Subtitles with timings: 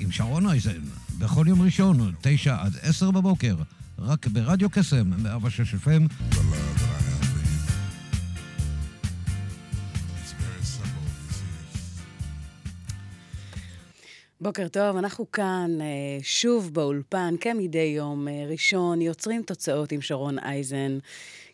[0.00, 0.80] עם שרון אייזן,
[1.18, 3.54] בכל יום ראשון, תשע עד עשר בבוקר,
[3.98, 6.12] רק ברדיו קסם, 106 FM.
[14.40, 15.86] בוקר טוב, אנחנו כאן אה,
[16.22, 20.98] שוב באולפן, כמדי יום אה, ראשון, יוצרים תוצאות עם שרון אייזן,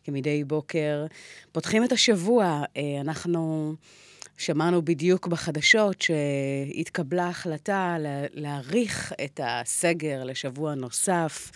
[0.04, 1.06] כמדי בוקר.
[1.52, 3.74] פותחים את השבוע, אה, אנחנו
[4.36, 7.96] שמענו בדיוק בחדשות שהתקבלה החלטה
[8.34, 11.50] להאריך את הסגר לשבוע נוסף.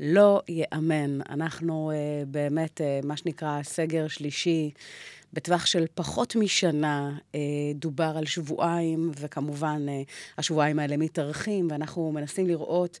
[0.00, 1.20] לא ייאמן.
[1.28, 4.70] אנחנו uh, באמת, uh, מה שנקרא, סגר שלישי,
[5.32, 7.36] בטווח של פחות משנה, uh,
[7.74, 12.98] דובר על שבועיים, וכמובן, uh, השבועיים האלה מתארחים, ואנחנו מנסים לראות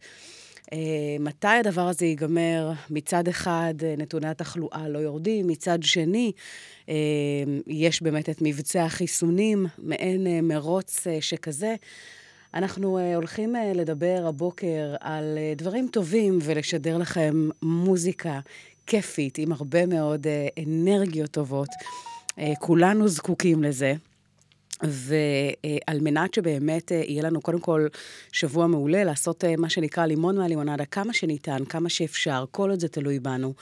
[1.20, 2.72] מתי הדבר הזה ייגמר.
[2.90, 6.32] מצד אחד, uh, נתוני התחלואה לא יורדים, מצד שני,
[6.86, 6.90] uh,
[7.66, 11.74] יש באמת את מבצע החיסונים, מעין מרוץ שכזה.
[12.54, 18.40] אנחנו הולכים לדבר הבוקר על דברים טובים ולשדר לכם מוזיקה
[18.86, 20.26] כיפית עם הרבה מאוד
[20.66, 21.68] אנרגיות טובות.
[22.58, 23.94] כולנו זקוקים לזה.
[24.82, 27.86] ועל מנת שבאמת יהיה לנו קודם כל
[28.32, 33.20] שבוע מעולה, לעשות מה שנקרא לימון מהלימונדה כמה שניתן, כמה שאפשר, כל עוד זה תלוי
[33.20, 33.54] בנו,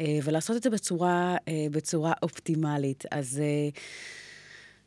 [0.00, 1.36] ולעשות את זה בצורה,
[1.70, 3.04] בצורה אופטימלית.
[3.10, 3.42] אז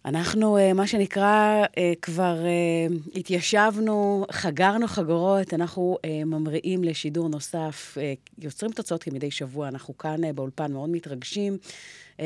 [0.06, 7.98] אנחנו, אה, מה שנקרא, אה, כבר אה, התיישבנו, חגרנו חגורות, אנחנו ממריאים לשידור נוסף,
[8.40, 11.58] יוצרים תוצאות כמדי שבוע, אנחנו כאן באולפן מאוד מתרגשים,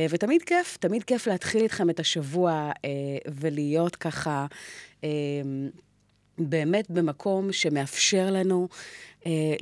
[0.09, 2.71] ותמיד כיף, תמיד כיף להתחיל איתכם את השבוע
[3.27, 4.45] ולהיות ככה
[6.37, 8.67] באמת במקום שמאפשר לנו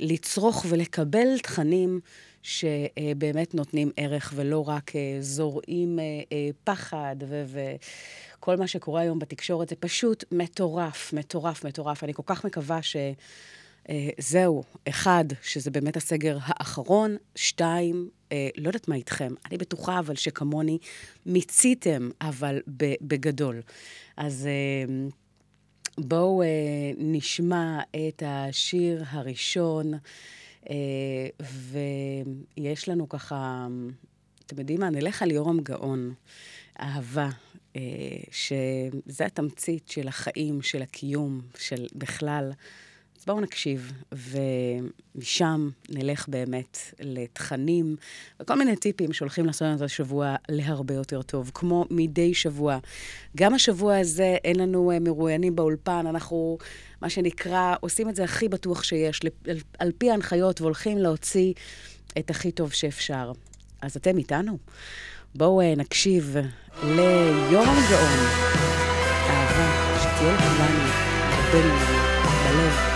[0.00, 2.00] לצרוך ולקבל תכנים.
[2.48, 7.16] שבאמת נותנים ערך ולא רק אה, זורעים אה, אה, פחד
[7.46, 12.04] וכל מה שקורה היום בתקשורת, זה פשוט מטורף, מטורף, מטורף.
[12.04, 12.96] אני כל כך מקווה ש...
[14.18, 20.78] זהו, אחד, שזה באמת הסגר האחרון, שתיים, לא יודעת מה איתכם, אני בטוחה אבל שכמוני
[21.26, 22.60] מיציתם, אבל
[23.00, 23.60] בגדול.
[24.16, 24.48] אז
[25.98, 26.42] בואו
[26.98, 29.92] נשמע את השיר הראשון.
[30.70, 31.46] אה,
[32.58, 33.66] ויש לנו ככה,
[34.46, 34.90] אתם יודעים מה?
[34.90, 36.14] נלך על יורם גאון,
[36.80, 37.28] אהבה,
[37.76, 37.80] אה,
[38.30, 42.52] שזה התמצית של החיים, של הקיום, של בכלל.
[43.28, 47.96] בואו נקשיב, ומשם נלך באמת לתכנים
[48.40, 52.78] וכל מיני טיפים שהולכים לעשות לנו את השבוע להרבה יותר טוב, כמו מדי שבוע.
[53.36, 56.58] גם השבוע הזה אין לנו אה, מרואיינים באולפן, אנחנו,
[57.02, 59.20] מה שנקרא, עושים את זה הכי בטוח שיש,
[59.78, 61.52] על, פי ההנחיות, והולכים להוציא
[62.18, 63.32] את הכי טוב שאפשר.
[63.82, 64.58] אז אתם איתנו?
[65.34, 66.36] בואו אה, נקשיב
[66.82, 68.18] ליורם גאון.
[69.28, 70.80] אהבה, שתהיה לכולנו
[71.30, 71.62] הרבה
[72.52, 72.87] בלב.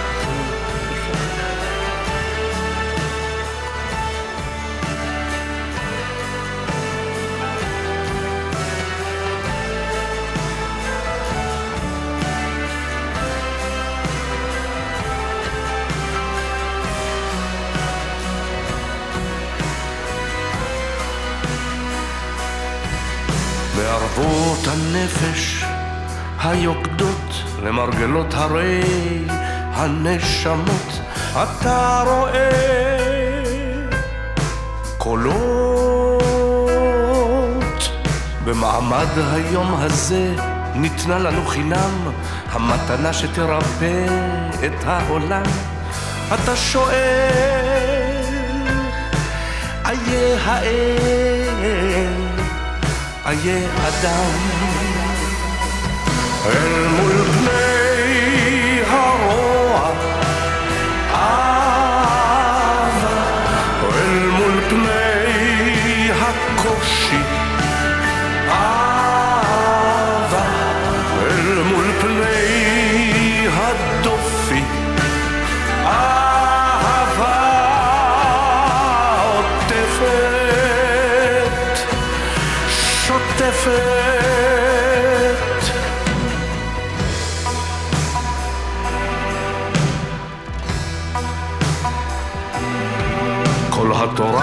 [24.94, 25.64] הנפש
[26.42, 27.32] היוקדות
[27.62, 28.82] למרגלות הרי
[29.72, 31.00] הנשמות.
[31.32, 32.50] אתה רואה
[34.98, 36.22] קולות.
[38.44, 40.34] במעמד היום הזה
[40.75, 42.11] ניתנה לנו חינם
[42.50, 44.06] המתנה שתרפא
[44.66, 45.43] את העולם.
[46.34, 46.93] אתה שואל
[49.84, 51.52] איה האל
[53.26, 54.71] איה אדם
[56.46, 57.12] אל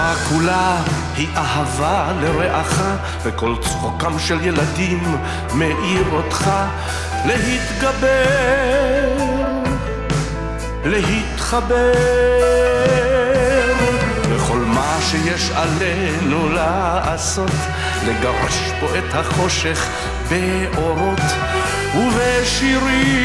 [0.00, 0.82] התורה כולה
[1.16, 2.82] היא אהבה לרעך,
[3.22, 5.16] וכל צחוקם של ילדים
[5.54, 6.50] מאיר אותך.
[7.26, 9.08] להתגבר,
[10.84, 11.92] להתחבר,
[14.30, 17.50] וכל מה שיש עלינו לעשות,
[18.06, 19.88] לגרש פה את החושך
[20.28, 21.20] באורות
[21.96, 23.20] ובשירים.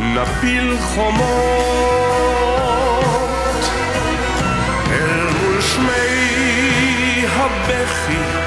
[0.00, 2.05] נפיל חומות
[7.45, 8.44] הבכי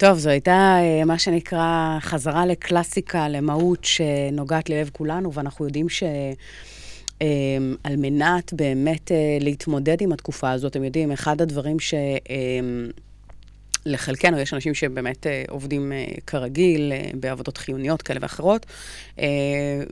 [0.00, 6.02] טוב, זו הייתה אה, מה שנקרא חזרה לקלאסיקה, למהות שנוגעת ללב כולנו, ואנחנו יודעים ש...
[7.22, 7.26] אה,
[7.84, 11.94] על מנת באמת אה, להתמודד עם התקופה הזאת, אתם יודעים, אחד הדברים ש...
[11.94, 12.60] אה,
[13.86, 15.92] לחלקנו, יש אנשים שבאמת אה, עובדים
[16.26, 18.66] כרגיל, בעבודות חיוניות כאלה ואחרות,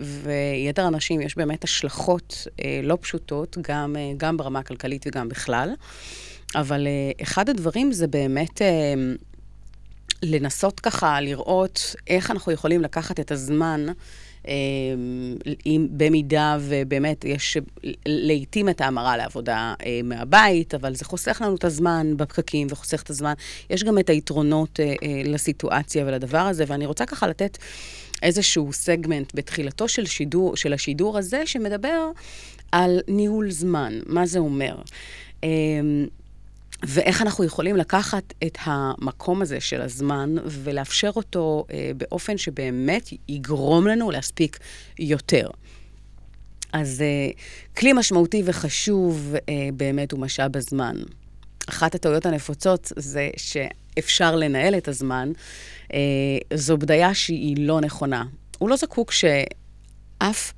[0.00, 2.46] ויתר אנשים, יש באמת השלכות
[2.82, 5.70] לא פשוטות, גם, גם ברמה הכלכלית וגם בכלל.
[6.54, 6.86] אבל
[7.22, 8.94] אחד הדברים זה באמת אה,
[10.22, 13.86] לנסות ככה לראות איך אנחנו יכולים לקחת את הזמן.
[14.48, 14.52] אה,
[15.66, 17.56] אם במידה ובאמת יש
[18.06, 23.10] לעתים את ההמרה לעבודה אה, מהבית, אבל זה חוסך לנו את הזמן בפקקים וחוסך את
[23.10, 23.32] הזמן.
[23.70, 27.58] יש גם את היתרונות אה, אה, לסיטואציה ולדבר הזה, ואני רוצה ככה לתת
[28.22, 32.10] איזשהו סגמנט בתחילתו של, שידור, של השידור הזה, שמדבר
[32.72, 34.76] על ניהול זמן, מה זה אומר.
[36.82, 43.86] ואיך אנחנו יכולים לקחת את המקום הזה של הזמן ולאפשר אותו אה, באופן שבאמת יגרום
[43.86, 44.58] לנו להספיק
[44.98, 45.50] יותר.
[46.72, 47.30] אז אה,
[47.76, 50.96] כלי משמעותי וחשוב אה, באמת הוא משאב הזמן.
[51.68, 55.32] אחת הטעויות הנפוצות זה שאפשר לנהל את הזמן.
[55.92, 55.98] אה,
[56.54, 58.24] זו בדיה שהיא לא נכונה.
[58.58, 60.52] הוא לא זקוק שאף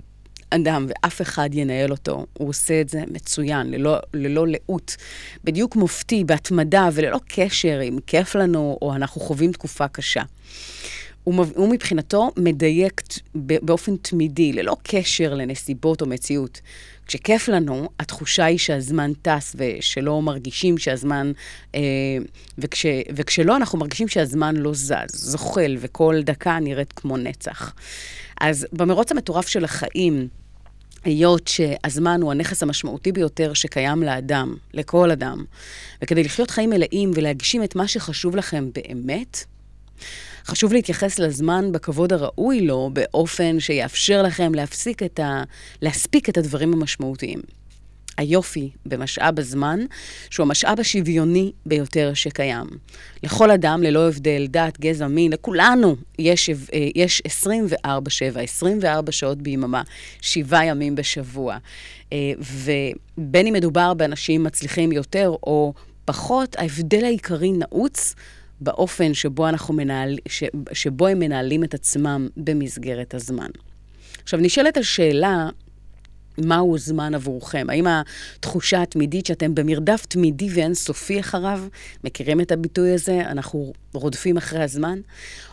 [0.50, 2.26] אדם ואף אחד ינהל אותו.
[2.32, 4.96] הוא עושה את זה מצוין, ללא, ללא לאות,
[5.44, 10.22] בדיוק מופתי, בהתמדה וללא קשר אם כיף לנו או אנחנו חווים תקופה קשה.
[11.24, 13.02] הוא, מב- הוא מבחינתו מדייק
[13.34, 16.60] באופן תמידי, ללא קשר לנסיבות או מציאות.
[17.06, 21.32] כשכיף לנו, התחושה היא שהזמן טס ושלא מרגישים שהזמן...
[21.74, 21.80] אה,
[22.58, 27.74] וכש, וכשלא, אנחנו מרגישים שהזמן לא זז, זוחל, וכל דקה נראית כמו נצח.
[28.40, 30.28] אז במרוץ המטורף של החיים,
[31.04, 35.44] היות שהזמן הוא הנכס המשמעותי ביותר שקיים לאדם, לכל אדם,
[36.02, 39.44] וכדי לחיות חיים מלאים ולהגשים את מה שחשוב לכם באמת,
[40.46, 45.42] חשוב להתייחס לזמן בכבוד הראוי לו, באופן שיאפשר לכם להפסיק את ה...
[45.82, 47.40] להספיק את הדברים המשמעותיים.
[48.20, 49.80] היופי במשאב הזמן,
[50.30, 52.66] שהוא המשאב השוויוני ביותר שקיים.
[53.22, 56.54] לכל אדם, ללא הבדל דת, גזע, מין, לכולנו יש, אה,
[56.94, 59.82] יש 24-7, 24 שעות ביממה,
[60.20, 61.56] שבעה ימים בשבוע.
[62.12, 65.72] אה, ובין אם מדובר באנשים מצליחים יותר או
[66.04, 68.14] פחות, ההבדל העיקרי נעוץ
[68.60, 73.50] באופן שבו, אנחנו מנהל, ש, שבו הם מנהלים את עצמם במסגרת הזמן.
[74.22, 75.48] עכשיו, נשאלת השאלה,
[76.40, 77.66] מהו זמן עבורכם?
[77.68, 81.60] האם התחושה התמידית שאתם במרדף תמידי ואינסופי אחריו,
[82.04, 84.98] מכירים את הביטוי הזה, אנחנו רודפים אחרי הזמן?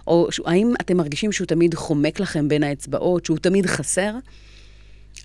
[0.08, 4.12] או האם אתם מרגישים שהוא תמיד חומק לכם בין האצבעות, שהוא תמיד חסר?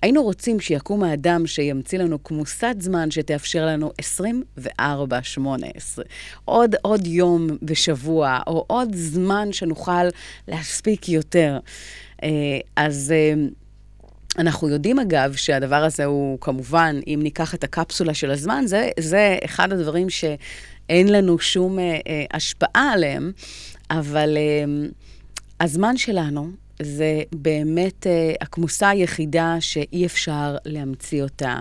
[0.01, 3.91] היינו רוצים שיקום האדם שימציא לנו כמוסת זמן שתאפשר לנו
[4.79, 4.81] 24-18,
[6.45, 10.05] עוד, עוד יום בשבוע, או עוד זמן שנוכל
[10.47, 11.59] להספיק יותר.
[12.23, 12.29] אה,
[12.75, 13.13] אז...
[14.37, 19.37] אנחנו יודעים, אגב, שהדבר הזה הוא כמובן, אם ניקח את הקפסולה של הזמן, זה, זה
[19.45, 23.31] אחד הדברים שאין לנו שום אה, אה, השפעה עליהם,
[23.89, 24.87] אבל אה,
[25.59, 26.49] הזמן שלנו
[26.81, 31.59] זה באמת אה, הכמוסה היחידה שאי אפשר להמציא אותה.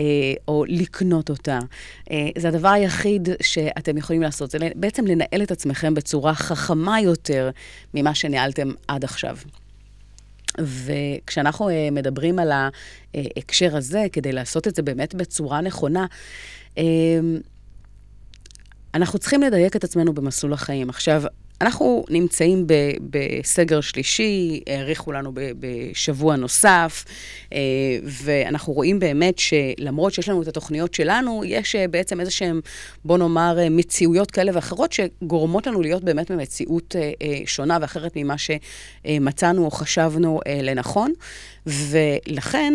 [0.00, 0.04] אה,
[0.48, 1.58] או לקנות אותה.
[2.10, 7.50] אה, זה הדבר היחיד שאתם יכולים לעשות, זה בעצם לנהל את עצמכם בצורה חכמה יותר
[7.94, 9.36] ממה שניהלתם עד עכשיו.
[10.60, 16.06] וכשאנחנו אה, מדברים על ההקשר הזה, כדי לעשות את זה באמת בצורה נכונה,
[18.94, 20.88] אנחנו צריכים לדייק את עצמנו במסלול החיים.
[20.90, 21.22] עכשיו,
[21.62, 22.74] אנחנו נמצאים ב,
[23.10, 27.04] בסגר שלישי, האריכו לנו ב, בשבוע נוסף,
[27.52, 27.58] אה,
[28.04, 32.60] ואנחנו רואים באמת שלמרות שיש לנו את התוכניות שלנו, יש אה, בעצם איזה שהן,
[33.04, 36.96] בוא נאמר, אה, מציאויות כאלה ואחרות שגורמות לנו להיות באמת במציאות
[37.46, 41.12] שונה ואחרת ממה שמצאנו או חשבנו לנכון,
[41.66, 42.74] ולכן,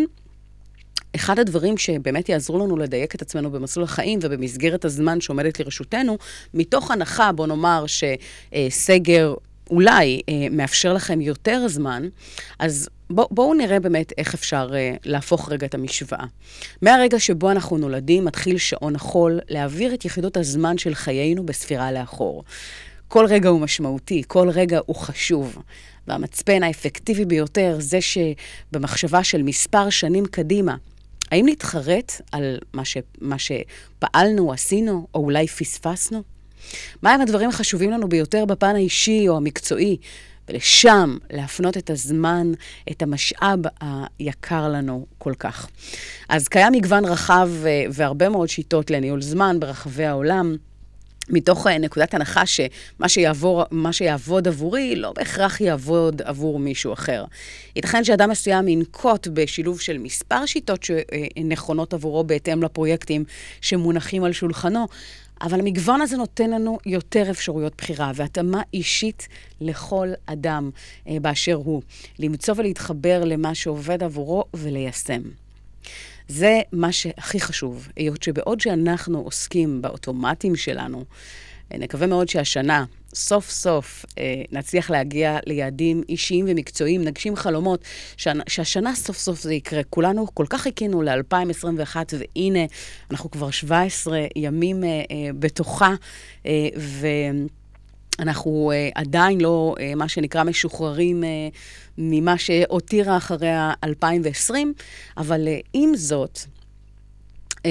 [1.17, 6.17] אחד הדברים שבאמת יעזרו לנו לדייק את עצמנו במסלול החיים ובמסגרת הזמן שעומדת לרשותנו,
[6.53, 9.33] מתוך הנחה, בוא נאמר, שסגר
[9.69, 12.07] אולי אה, מאפשר לכם יותר זמן,
[12.59, 16.25] אז בוא, בואו נראה באמת איך אפשר אה, להפוך רגע את המשוואה.
[16.81, 22.43] מהרגע שבו אנחנו נולדים, מתחיל שעון החול להעביר את יחידות הזמן של חיינו בספירה לאחור.
[23.07, 25.57] כל רגע הוא משמעותי, כל רגע הוא חשוב.
[26.07, 30.75] והמצפן האפקטיבי ביותר זה שבמחשבה של מספר שנים קדימה,
[31.31, 36.23] האם להתחרט על מה, ש, מה שפעלנו, עשינו, או אולי פספסנו?
[37.03, 39.97] מהם הדברים החשובים לנו ביותר בפן האישי או המקצועי?
[40.49, 42.51] ולשם להפנות את הזמן,
[42.91, 43.59] את המשאב
[44.19, 45.67] היקר לנו כל כך.
[46.29, 50.55] אז קיים מגוון רחב אה, והרבה מאוד שיטות לניהול זמן ברחבי העולם.
[51.29, 57.25] מתוך אה, נקודת הנחה שמה שיעבור, שיעבוד עבורי לא בהכרח יעבוד עבור מישהו אחר.
[57.75, 63.23] ייתכן שאדם מסוים ינקוט בשילוב של מספר שיטות שנכונות עבורו בהתאם לפרויקטים
[63.61, 64.87] שמונחים על שולחנו,
[65.41, 69.27] אבל המגוון הזה נותן לנו יותר אפשרויות בחירה והתאמה אישית
[69.61, 70.69] לכל אדם
[71.07, 71.81] אה, באשר הוא.
[72.19, 75.21] למצוא ולהתחבר למה שעובד עבורו וליישם.
[76.27, 81.05] זה מה שהכי חשוב, היות שבעוד שאנחנו עוסקים באוטומטים שלנו,
[81.73, 87.83] נקווה מאוד שהשנה, סוף סוף, אה, נצליח להגיע ליעדים אישיים ומקצועיים, נגשים חלומות,
[88.47, 89.83] שהשנה סוף סוף זה יקרה.
[89.83, 92.59] כולנו כל כך חיכינו ל-2021, והנה,
[93.11, 95.93] אנחנו כבר 17 ימים אה, אה, בתוכה,
[96.77, 97.07] ו...
[98.19, 101.55] אנחנו uh, עדיין לא, uh, מה שנקרא, משוחררים uh,
[101.97, 104.53] ממה שהותירה אחרי ה-2020,
[105.17, 106.39] אבל uh, עם זאת,
[107.57, 107.61] uh,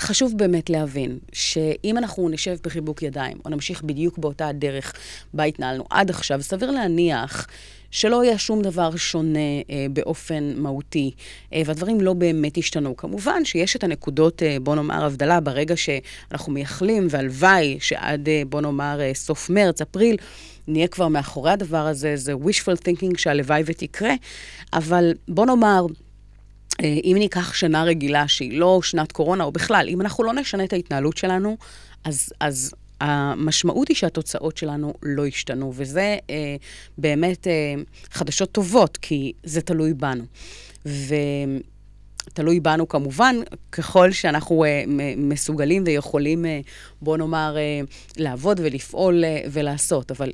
[0.00, 4.92] חשוב באמת להבין שאם אנחנו נשב בחיבוק ידיים, או נמשיך בדיוק באותה הדרך
[5.34, 7.46] בה התנהלנו עד עכשיו, סביר להניח
[7.96, 9.38] שלא יהיה שום דבר שונה
[9.70, 11.10] אה, באופן מהותי,
[11.52, 12.96] אה, והדברים לא באמת השתנו.
[12.96, 18.60] כמובן שיש את הנקודות, אה, בוא נאמר, הבדלה ברגע שאנחנו מייחלים, והלוואי שעד, אה, בוא
[18.60, 20.16] נאמר, אה, סוף מרץ, אפריל,
[20.68, 24.12] נהיה כבר מאחורי הדבר הזה, זה wishful thinking שהלוואי ותקרה,
[24.72, 25.86] אבל בוא נאמר,
[26.82, 30.64] אה, אם ניקח שנה רגילה שהיא לא שנת קורונה, או בכלל, אם אנחנו לא נשנה
[30.64, 31.56] את ההתנהלות שלנו,
[32.04, 36.56] אז, אז המשמעות היא שהתוצאות שלנו לא השתנו, וזה אה,
[36.98, 37.74] באמת אה,
[38.10, 40.24] חדשות טובות, כי זה תלוי בנו.
[40.86, 43.36] ותלוי בנו כמובן,
[43.72, 44.84] ככל שאנחנו אה,
[45.16, 46.60] מסוגלים ויכולים, אה,
[47.02, 47.80] בוא נאמר, אה,
[48.16, 50.10] לעבוד ולפעול אה, ולעשות.
[50.10, 50.30] אבל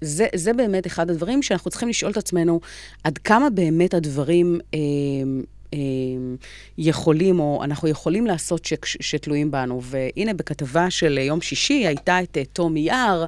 [0.00, 2.60] זה, זה באמת אחד הדברים שאנחנו צריכים לשאול את עצמנו,
[3.04, 4.60] עד כמה באמת הדברים...
[4.74, 5.42] אמ,
[6.78, 9.80] יכולים, או אנחנו יכולים לעשות ש, שתלויים בנו.
[9.82, 13.24] והנה, בכתבה של יום שישי הייתה את תומי אה, יער,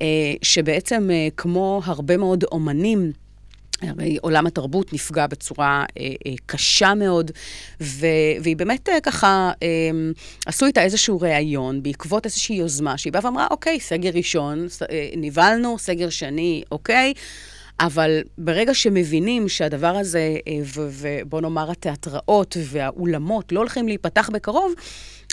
[0.00, 0.06] אה,
[0.42, 3.12] שבעצם, אה, כמו הרבה מאוד אומנים,
[3.82, 7.30] הרי עולם התרבות נפגע בצורה אה, אה, קשה מאוד,
[7.80, 8.06] ו,
[8.42, 9.68] והיא באמת אה, ככה, אה,
[10.46, 15.78] עשו איתה איזשהו ראיון בעקבות איזושהי יוזמה, שהיא באה ואמרה, אוקיי, סגר ראשון, אה, נבהלנו,
[15.78, 17.14] סגר שני, אוקיי.
[17.80, 24.74] אבל ברגע שמבינים שהדבר הזה, אה, ובוא נאמר התיאטראות והאולמות לא הולכים להיפתח בקרוב,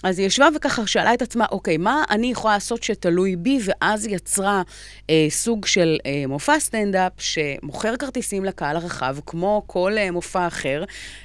[0.04, 3.60] אז היא ישבה וככה שאלה את עצמה, אוקיי, מה אני יכולה לעשות שתלוי בי?
[3.64, 4.62] ואז יצרה
[5.10, 10.84] אה, סוג של אה, מופע סטנדאפ שמוכר כרטיסים לקהל הרחב, כמו כל אה, מופע אחר.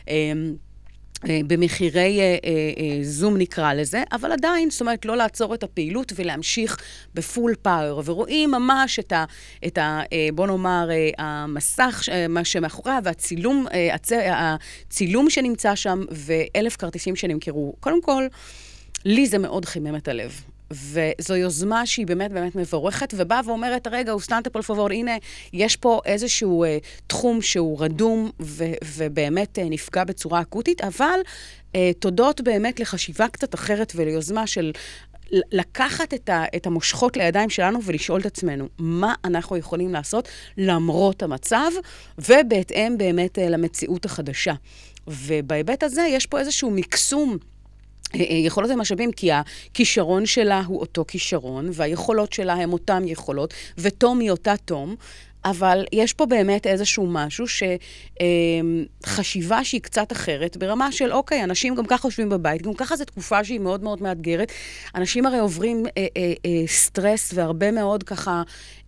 [0.08, 0.32] אה,
[1.46, 6.76] במחירי אה, אה, זום נקרא לזה, אבל עדיין, זאת אומרת, לא לעצור את הפעילות ולהמשיך
[7.14, 8.02] בפול פאוור.
[8.04, 9.24] ורואים ממש את ה...
[9.66, 10.00] את ה
[10.34, 14.12] בוא נאמר, המסך, מה שמאחוריה, והצילום הצ...
[14.12, 17.74] הצילום שנמצא שם, ואלף כרטיסים שנמכרו.
[17.80, 18.26] קודם כל,
[19.04, 20.40] לי זה מאוד חימם את הלב.
[20.70, 25.16] וזו יוזמה שהיא באמת באמת מבורכת, ובאה ואומרת, רגע, אוסטנטה פול הנה,
[25.52, 26.68] יש פה איזשהו uh,
[27.06, 31.20] תחום שהוא רדום ו- ובאמת uh, נפגע בצורה אקוטית, אבל
[31.72, 34.72] uh, תודות באמת לחשיבה קצת אחרת וליוזמה של
[35.30, 41.22] לקחת את, ה, את המושכות לידיים שלנו ולשאול את עצמנו, מה אנחנו יכולים לעשות למרות
[41.22, 41.70] המצב,
[42.18, 44.54] ובהתאם באמת אה, למציאות החדשה.
[45.06, 47.38] ובהיבט הזה יש פה איזשהו מקסום.
[48.14, 53.54] אה, אה, יכולות ומשאבים, כי הכישרון שלה הוא אותו כישרון, והיכולות שלה הם אותן יכולות,
[53.78, 54.96] ותום היא אותה תום,
[55.46, 57.44] אבל יש פה באמת איזשהו משהו
[59.02, 62.96] שחשיבה אמ, שהיא קצת אחרת, ברמה של, אוקיי, אנשים גם ככה יושבים בבית, גם ככה
[62.96, 64.52] זו תקופה שהיא מאוד מאוד מאתגרת.
[64.94, 68.42] אנשים הרי עוברים אה, אה, אה, סטרס והרבה מאוד ככה,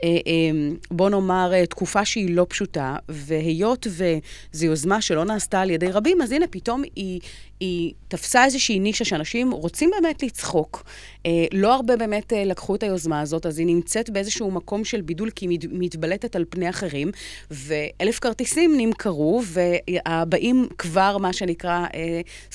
[0.04, 0.50] אה, אה,
[0.90, 6.22] בוא נאמר, אה, תקופה שהיא לא פשוטה, והיות וזו יוזמה שלא נעשתה על ידי רבים,
[6.22, 7.20] אז הנה, פתאום היא...
[7.60, 10.84] היא תפסה איזושהי נישה שאנשים רוצים באמת לצחוק.
[11.26, 15.00] אה, לא הרבה באמת אה, לקחו את היוזמה הזאת, אז היא נמצאת באיזשהו מקום של
[15.00, 17.10] בידול, כי היא מתבלטת על פני אחרים,
[17.50, 21.86] ואלף כרטיסים נמכרו, והבאים כבר, מה שנקרא,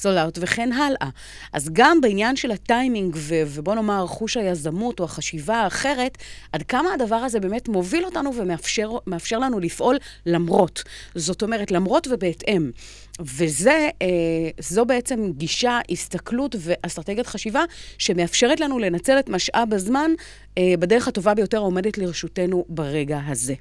[0.05, 1.09] אה, אאוט, וכן הלאה.
[1.53, 6.17] אז גם בעניין של הטיימינג, ו- ובוא נאמר, חוש היזמות או החשיבה האחרת,
[6.51, 10.83] עד כמה הדבר הזה באמת מוביל אותנו ומאפשר לנו לפעול למרות.
[11.15, 12.71] זאת אומרת, למרות ובהתאם.
[13.19, 17.63] וזו בעצם גישה, הסתכלות ואסטרטגיית חשיבה
[17.97, 20.11] שמאפשרת לנו לנצל את משאב הזמן
[20.57, 23.53] אה, בדרך הטובה ביותר העומדת לרשותנו ברגע הזה.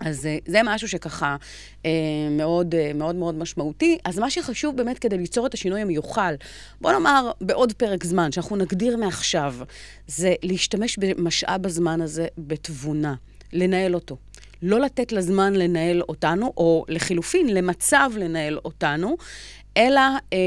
[0.00, 1.36] אז אה, זה משהו שככה
[1.86, 1.90] אה,
[2.30, 3.98] מאוד אה, מאוד מאוד משמעותי.
[4.04, 6.34] אז מה שחשוב באמת כדי ליצור את השינוי המיוחל,
[6.80, 9.54] בוא נאמר בעוד פרק זמן, שאנחנו נגדיר מעכשיו,
[10.06, 13.14] זה להשתמש במשאב הזמן הזה בתבונה,
[13.52, 14.16] לנהל אותו.
[14.62, 19.16] לא לתת לזמן לנהל אותנו, או לחילופין, למצב לנהל אותנו,
[19.76, 20.00] אלא
[20.32, 20.38] אה,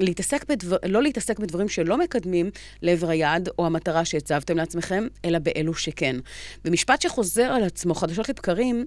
[0.00, 2.50] להתעסק בדבר, לא להתעסק בדברים שלא מקדמים
[2.82, 6.16] לעבר היעד או המטרה שהצבתם לעצמכם, אלא באלו שכן.
[6.64, 8.86] ומשפט שחוזר על עצמו חדשות לבקרים,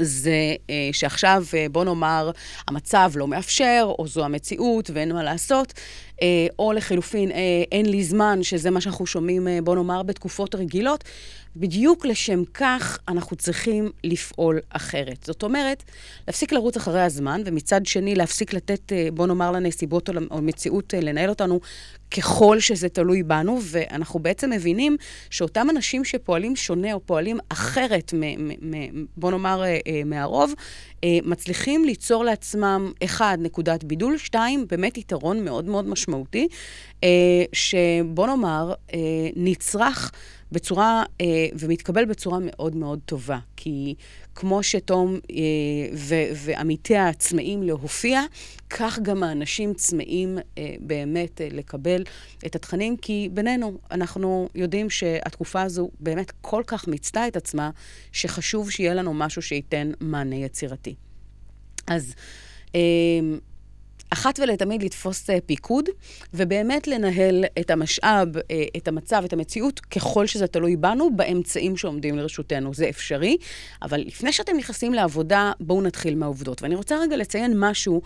[0.00, 2.30] זה אה, שעכשיו, אה, בוא נאמר,
[2.68, 5.72] המצב לא מאפשר, או זו המציאות ואין מה לעשות,
[6.58, 7.36] או לחילופין, אה,
[7.72, 11.04] אין לי זמן, שזה מה שאנחנו שומעים, אה, בוא נאמר, בתקופות רגילות.
[11.56, 15.24] בדיוק לשם כך אנחנו צריכים לפעול אחרת.
[15.24, 15.82] זאת אומרת,
[16.26, 21.00] להפסיק לרוץ אחרי הזמן, ומצד שני להפסיק לתת, אה, בוא נאמר, לנסיבות או למציאות אה,
[21.00, 21.60] לנהל אותנו
[22.16, 24.96] ככל שזה תלוי בנו, ואנחנו בעצם מבינים
[25.30, 30.54] שאותם אנשים שפועלים שונה או פועלים אחרת, מ- מ- בוא נאמר, אה, מהרוב,
[31.24, 36.48] מצליחים ליצור לעצמם, אחד, נקודת בידול, שתיים, באמת יתרון מאוד מאוד משמעותי,
[37.52, 38.74] שבוא נאמר,
[39.36, 40.10] נצרך
[40.52, 41.26] בצורה, אה,
[41.58, 43.38] ומתקבל בצורה מאוד מאוד טובה.
[43.56, 43.94] כי
[44.34, 45.38] כמו שתום אה,
[46.34, 48.22] ועמיתיה צמאים להופיע,
[48.70, 52.04] כך גם האנשים צמאים אה, באמת לקבל
[52.46, 57.70] את התכנים, כי בינינו, אנחנו יודעים שהתקופה הזו באמת כל כך מיצתה את עצמה,
[58.12, 60.94] שחשוב שיהיה לנו משהו שייתן מענה יצירתי.
[61.86, 62.14] אז...
[64.10, 65.88] אחת ולתמיד לתפוס אה, פיקוד,
[66.34, 68.42] ובאמת לנהל את המשאב, אה,
[68.76, 72.74] את המצב, את המציאות, ככל שזה תלוי בנו, באמצעים שעומדים לרשותנו.
[72.74, 73.36] זה אפשרי,
[73.82, 76.62] אבל לפני שאתם נכנסים לעבודה, בואו נתחיל מהעובדות.
[76.62, 78.02] ואני רוצה רגע לציין משהו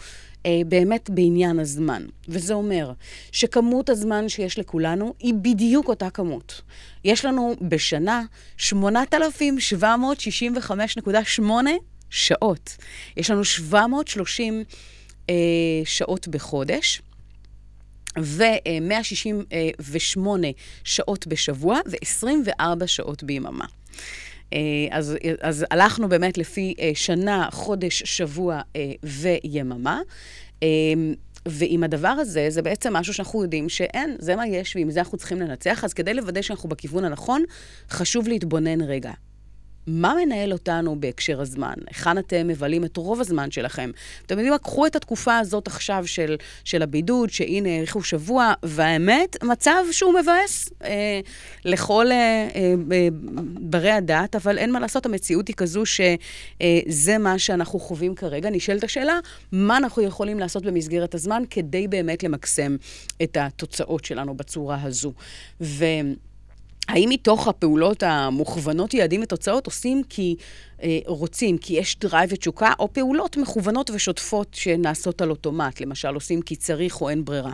[0.47, 2.93] אה, באמת בעניין הזמן, וזה אומר
[3.33, 6.61] שכמות הזמן שיש לכולנו היא בדיוק אותה כמות.
[7.05, 8.23] יש לנו בשנה
[8.59, 11.43] 8,765.8
[12.11, 12.77] שעות.
[13.17, 14.65] יש לנו 730...
[15.31, 15.35] אה,
[15.85, 17.03] שעות בחודש.
[18.19, 20.19] ו-168
[20.85, 23.65] שעות בשבוע ו-24 שעות ביממה.
[24.53, 24.59] אה,
[24.91, 28.61] אז, אז הלכנו באמת לפי אה, שנה, חודש, שבוע
[29.03, 30.01] ויממה.
[31.49, 35.19] ועם הדבר הזה, זה בעצם משהו שאנחנו יודעים שאין, זה מה יש, ועם זה אנחנו
[35.19, 35.85] צריכים לנצח.
[35.85, 37.45] אז כדי לוודא שאנחנו בכיוון הנכון,
[37.91, 39.13] חשוב להתבונן רגע.
[39.87, 41.75] מה מנהל אותנו בהקשר הזמן?
[41.89, 43.91] היכן אתם מבלים את רוב הזמן שלכם?
[44.27, 44.59] אתם יודעים מה?
[44.59, 50.69] קחו את התקופה הזאת עכשיו של, של הבידוד, שהנה האריכו שבוע, והאמת, מצב שהוא מבאס
[50.85, 51.21] אה,
[51.65, 53.09] לכל אה, אה,
[53.61, 58.51] ברי הדת, אבל אין מה לעשות, המציאות היא כזו שזה אה, מה שאנחנו חווים כרגע.
[58.51, 59.19] נשאלת השאלה,
[59.53, 62.77] מה אנחנו יכולים לעשות במסגרת הזמן כדי באמת למקסם
[63.23, 65.13] את התוצאות שלנו בצורה הזו.
[65.61, 65.85] ו...
[66.89, 70.37] האם מתוך הפעולות המוכוונות יעדים ותוצאות עושים כי
[70.83, 76.43] אה, רוצים, כי יש drive ותשוקה, או פעולות מכוונות ושוטפות שנעשות על אוטומט, למשל עושים
[76.43, 77.53] כי צריך או אין ברירה.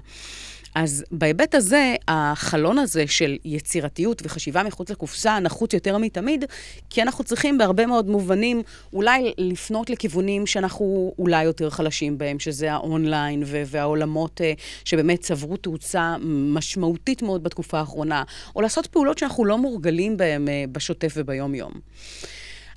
[0.75, 6.45] אז בהיבט הזה, החלון הזה של יצירתיות וחשיבה מחוץ לקופסה נחוץ יותר מתמיד,
[6.91, 12.73] כי אנחנו צריכים בהרבה מאוד מובנים אולי לפנות לכיוונים שאנחנו אולי יותר חלשים בהם, שזה
[12.73, 18.23] האונליין והעולמות אה, שבאמת צברו תאוצה משמעותית מאוד בתקופה האחרונה,
[18.57, 21.73] או לעשות פעולות שאנחנו לא מורגלים בהן uh, בשוטף וביום-יום.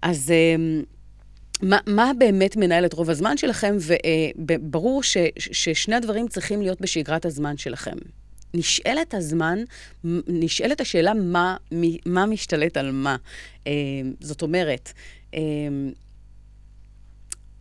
[0.01, 0.33] אז...
[1.63, 3.77] מה, באמת מנהל את רוב הזמן שלכם,
[4.47, 7.97] וברור ש, ששני הדברים צריכים להיות בשגרת הזמן שלכם.
[8.53, 9.59] נשאלת הזמן,
[10.27, 11.57] נשאלת השאלה מה,
[12.05, 13.15] מה משתלט על מה.
[13.67, 13.71] אה,
[14.19, 14.93] זאת אומרת,
[15.33, 15.39] אה,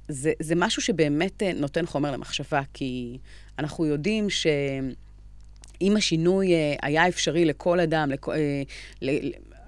[0.09, 3.19] זה, זה משהו שבאמת אה, נותן חומר למחשבה, כי
[3.59, 8.35] אנחנו יודעים שאם השינוי היה אפשרי לכל אדם, לכל,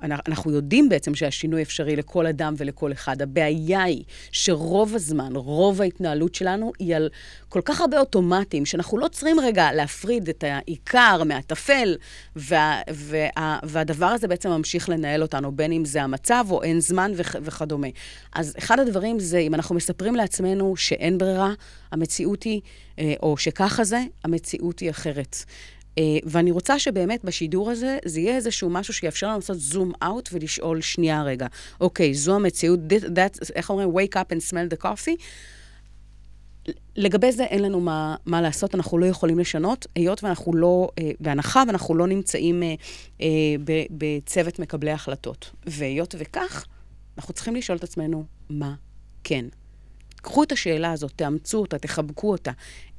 [0.04, 3.22] אנחנו יודעים בעצם שהשינוי אפשרי לכל אדם ולכל אחד.
[3.22, 7.08] הבעיה היא שרוב הזמן, רוב ההתנהלות שלנו היא על
[7.48, 11.96] כל כך הרבה אוטומטים, שאנחנו לא צריכים רגע להפריד את העיקר מהטפל,
[12.36, 17.12] וה, וה, והדבר הזה בעצם ממשיך לנהל אותנו, בין אם זה המצב או אין זמן
[17.16, 17.88] וכ, וכדומה.
[18.34, 21.52] אז אחד הדברים זה, אם אנחנו מספרים לעצמנו שאין ברירה,
[21.92, 22.60] המציאות היא,
[22.98, 25.36] אה, או שככה זה, המציאות היא אחרת.
[25.94, 30.28] Uh, ואני רוצה שבאמת בשידור הזה, זה יהיה איזשהו משהו שיאפשר לנו לעשות זום אאוט
[30.32, 31.46] ולשאול שנייה רגע,
[31.80, 33.88] אוקיי, זו המציאות, that, איך אומרים?
[33.88, 35.22] wake up and smell the coffee.
[36.96, 41.02] לגבי זה אין לנו מה, מה לעשות, אנחנו לא יכולים לשנות, היות ואנחנו לא, uh,
[41.20, 43.22] בהנחה ואנחנו לא נמצאים uh, uh,
[43.90, 45.50] בצוות מקבלי החלטות.
[45.66, 46.64] והיות וכך,
[47.18, 48.74] אנחנו צריכים לשאול את עצמנו, מה
[49.24, 49.46] כן?
[50.16, 52.50] קחו את השאלה הזאת, תאמצו אותה, תחבקו אותה.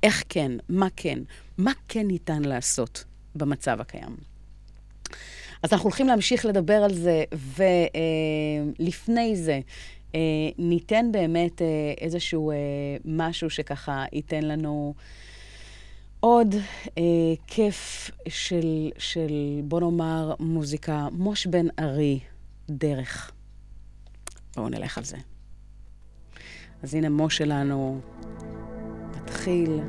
[0.04, 0.52] איך כן?
[0.70, 1.20] מה כן?
[1.58, 3.04] מה כן ניתן לעשות
[3.36, 4.16] במצב הקיים?
[5.64, 7.24] אז אנחנו הולכים להמשיך לדבר על זה,
[8.80, 9.60] ולפני זה,
[10.16, 10.20] אה,
[10.58, 12.56] ניתן באמת אה, איזשהו אה,
[13.06, 14.94] משהו שככה ייתן לנו
[16.20, 16.56] עוד
[17.48, 21.08] כיף של, של, בוא נאמר, מוזיקה.
[21.12, 22.20] מוש בן ארי,
[22.70, 23.32] דרך.
[24.56, 25.18] בואו נלך על זה.
[26.84, 28.02] אז הנה מוש שלנו
[29.16, 29.80] מתחיל.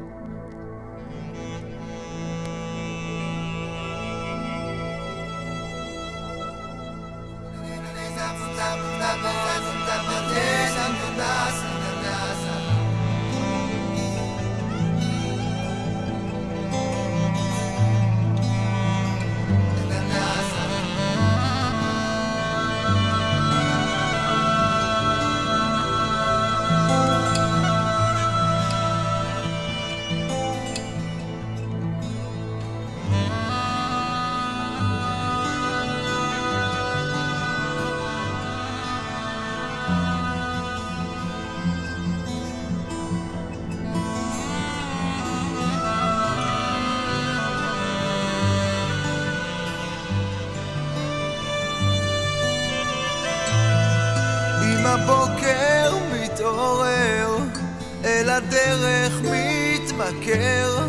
[58.06, 60.88] הדרך מתמכר,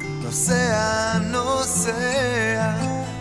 [0.00, 2.72] נוסע, נוסע,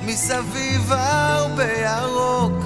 [0.06, 2.66] מסביב הרבה ירוק,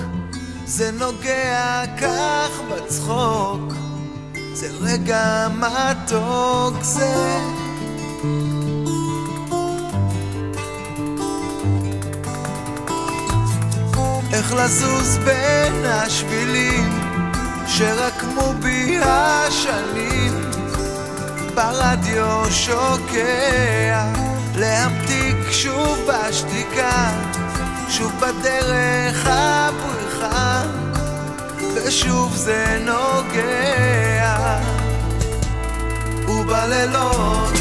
[0.66, 3.74] זה נוגע כך בצחוק,
[4.54, 7.40] זה רגע מתוק זה.
[14.34, 16.90] איך לזוז בין השבילים
[17.68, 20.53] שרקמו בי השנים
[21.56, 24.06] ברדיו שוקע
[24.56, 27.10] להמתיק שוב בשתיקה
[27.90, 30.64] שוב בדרך הבריחה
[31.76, 34.60] ושוב זה נוגע.
[36.28, 37.54] ובלילות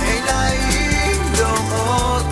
[0.00, 2.26] עיניים דומעות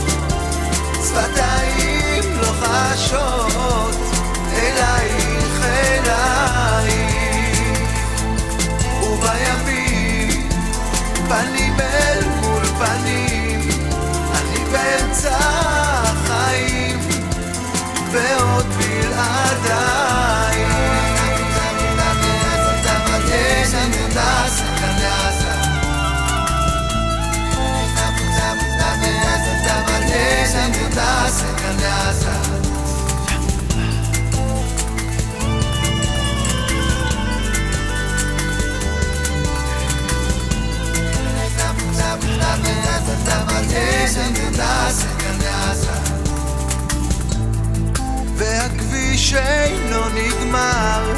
[1.04, 3.96] שפתיים לוחשות
[4.52, 6.55] אלייך אלייך
[11.28, 13.60] פנים אל מול פנים,
[14.34, 16.98] אני באמצע החיים,
[18.12, 20.06] ועוד בלעדיי.
[48.36, 51.12] והכביש אינו נגמר,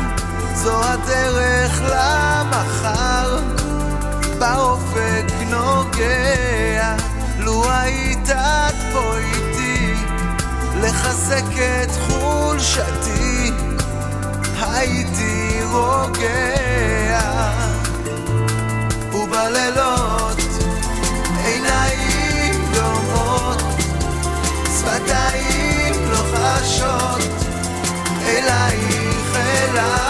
[0.55, 3.39] זו הדרך למחר,
[4.39, 6.95] באופק נוגע,
[7.39, 8.29] לו היית
[8.93, 9.95] פה איתי,
[10.83, 11.45] לחזק
[11.83, 13.53] את חולשתי,
[14.61, 17.51] הייתי רוגע,
[19.13, 20.18] ובלילות
[21.49, 23.63] עיניים דומעות,
[24.79, 27.21] שפתיים לוחשות,
[28.27, 30.08] אלייך אלייך,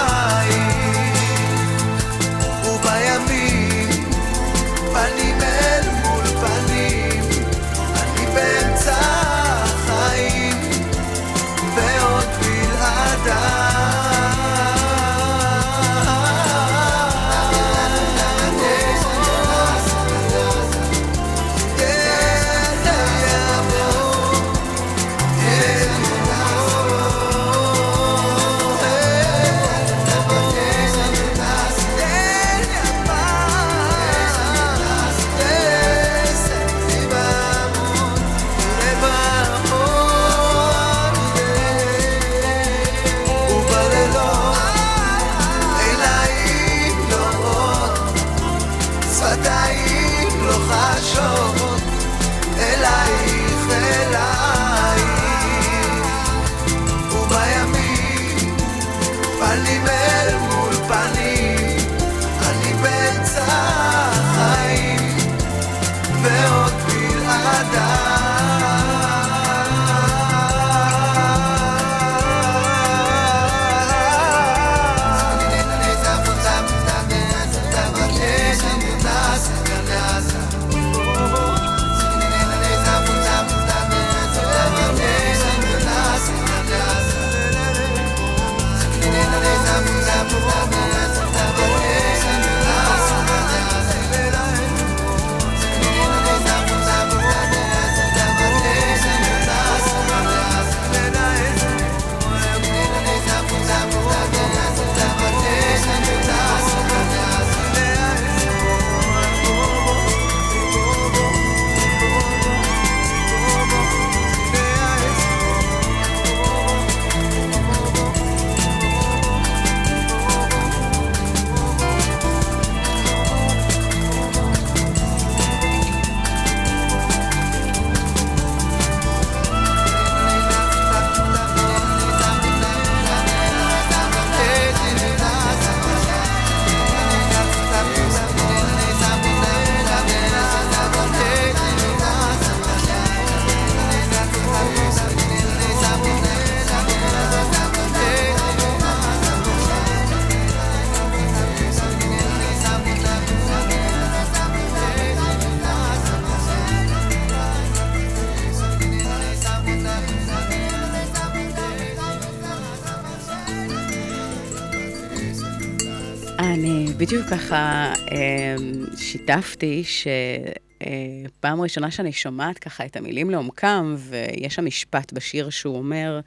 [167.48, 175.50] ככה אמ, שיתפתי שפעם ראשונה שאני שומעת ככה את המילים לעומקם, ויש שם משפט בשיר
[175.50, 176.20] שהוא אומר,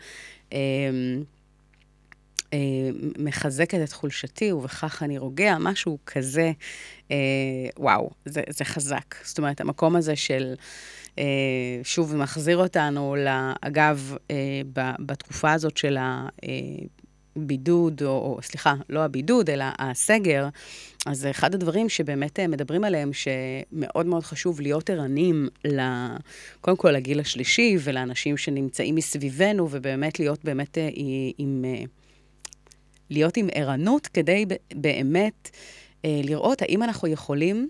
[0.52, 0.58] אמ,
[2.54, 2.58] אה,
[3.18, 6.52] מחזקת את חולשתי ובכך אני רוגע, משהו כזה,
[7.12, 7.18] אה,
[7.78, 9.16] וואו, זה, זה חזק.
[9.24, 10.54] זאת אומרת, המקום הזה של,
[11.20, 11.24] אה,
[11.84, 13.16] שוב, מחזיר אותנו,
[13.62, 14.16] אגב,
[15.00, 16.28] בתקופה הזאת של ה...
[17.38, 20.48] אה, בידוד, או, או סליחה, לא הבידוד, אלא הסגר,
[21.06, 25.48] אז אחד הדברים שבאמת אה, מדברים עליהם, שמאוד מאוד חשוב להיות ערנים,
[26.62, 30.90] קודם כל לגיל השלישי ולאנשים שנמצאים מסביבנו, ובאמת להיות באמת אה,
[31.38, 31.84] עם, אה,
[33.10, 35.50] להיות עם ערנות, כדי באמת
[36.04, 37.70] לראות האם אנחנו יכולים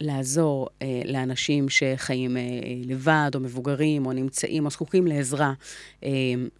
[0.00, 2.42] לעזור אה, לאנשים שחיים אה,
[2.84, 5.52] לבד, או מבוגרים, או נמצאים, או זקוקים לעזרה,
[6.04, 6.10] אה,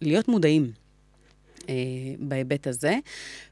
[0.01, 0.71] להיות מודעים.
[1.69, 1.75] אה,
[2.19, 2.95] בהיבט הזה.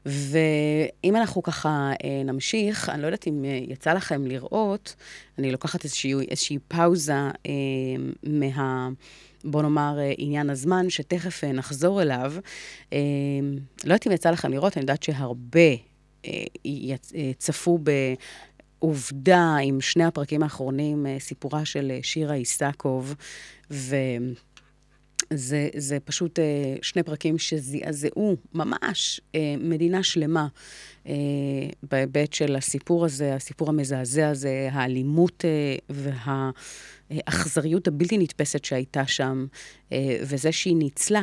[0.06, 4.94] ואם אנחנו ככה אה, נמשיך, אני לא יודעת אם אה, יצא לכם לראות,
[5.38, 7.14] אני לוקחת איזושהי, איזושהי פאוזה
[8.22, 8.88] מה...
[9.44, 12.32] בוא נאמר, עניין הזמן, שתכף נחזור אליו.
[12.92, 12.98] לא
[13.84, 15.70] יודעת אם יצא לכם לראות, אני יודעת שהרבה
[17.38, 17.78] צפו
[18.78, 23.14] בעובדה עם שני הפרקים האחרונים, סיפורה של שירה איסקוב,
[23.70, 23.96] ו...
[25.34, 30.46] זה, זה פשוט אה, שני פרקים שזעזעו ממש אה, מדינה שלמה
[31.06, 31.12] אה,
[31.82, 35.44] בהיבט של הסיפור הזה, הסיפור המזעזע הזה, האלימות
[37.10, 39.46] והאכזריות הבלתי נתפסת שהייתה שם,
[40.22, 41.22] וזה שהיא ניצלה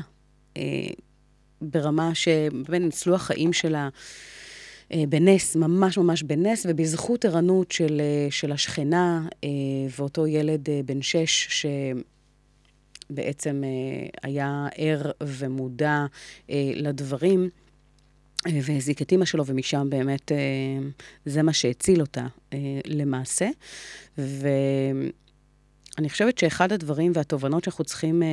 [1.61, 3.89] ברמה שבאמת ניצלו החיים שלה.
[5.09, 9.27] בנס, ממש ממש בנס, ובזכות ערנות של, של השכנה
[9.97, 11.65] ואותו ילד בן שש, ש...
[13.09, 13.69] בעצם אה,
[14.23, 16.05] היה ער ומודע
[16.49, 17.49] אה, לדברים.
[18.47, 20.31] אה, והזיק את אימא שלו, ומשם באמת
[21.25, 22.25] זה מה שהציל אותה
[22.85, 23.49] למעשה.
[24.17, 28.23] ואני חושבת שאחד הדברים והתובנות שאנחנו צריכים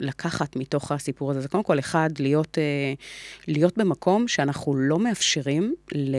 [0.00, 2.58] לקחת מתוך הסיפור הזה, זה קודם כל, אחד, להיות,
[3.48, 6.16] להיות במקום שאנחנו לא מאפשרים ל...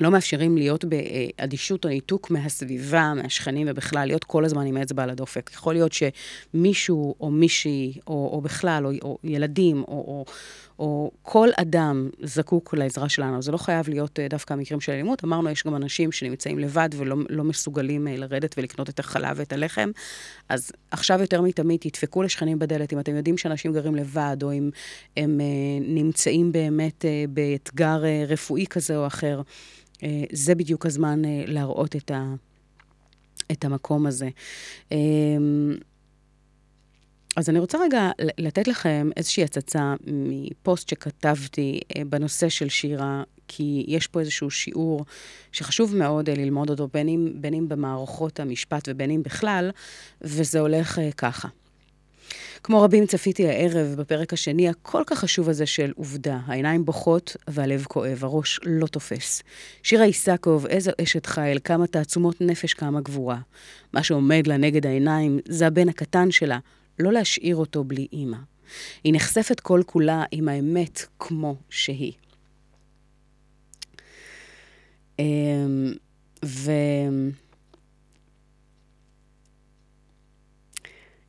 [0.00, 5.10] לא מאפשרים להיות באדישות או ניתוק מהסביבה, מהשכנים ובכלל, להיות כל הזמן עם אצבע על
[5.10, 5.50] הדופק.
[5.54, 10.24] יכול להיות שמישהו או מישהי, או, או בכלל, או, או ילדים, או, או,
[10.82, 13.42] או כל אדם זקוק לעזרה שלנו.
[13.42, 15.24] זה לא חייב להיות אה, דווקא מקרים של אלימות.
[15.24, 19.52] אמרנו, יש גם אנשים שנמצאים לבד ולא לא מסוגלים אה, לרדת ולקנות את החלב ואת
[19.52, 19.90] הלחם.
[20.48, 22.92] אז עכשיו יותר מתמיד, תדפקו לשכנים בדלת.
[22.92, 24.70] אם אתם יודעים שאנשים גרים לבד, או אם
[25.16, 25.46] הם אה,
[25.80, 29.40] נמצאים באמת באתגר רפואי כזה או אחר.
[30.32, 32.34] זה בדיוק הזמן להראות את, ה,
[33.52, 34.28] את המקום הזה.
[37.36, 43.84] אה, אז אני רוצה רגע לתת לכם איזושהי הצצה מפוסט שכתבתי בנושא של שירה, כי
[43.88, 45.04] יש פה איזשהו שיעור
[45.52, 49.70] שחשוב מאוד אה, ללמוד אותו, בין אם, בין אם במערכות המשפט ובין אם בכלל,
[50.20, 51.48] וזה הולך אה, ככה.
[52.64, 56.38] כמו רבים צפיתי הערב בפרק השני הכל כך חשוב הזה של עובדה.
[56.46, 59.42] העיניים בוכות והלב כואב, הראש לא תופס.
[59.82, 63.38] שירה איסקוב, איזו אשת חיל, כמה תעצומות נפש, כמה גבורה.
[63.92, 66.58] מה שעומד לה נגד העיניים זה הבן הקטן שלה,
[66.98, 68.38] לא להשאיר אותו בלי אימא.
[69.04, 72.12] היא נחשפת כל כולה עם האמת כמו שהיא.
[75.18, 75.92] אמ,
[76.44, 76.70] ו...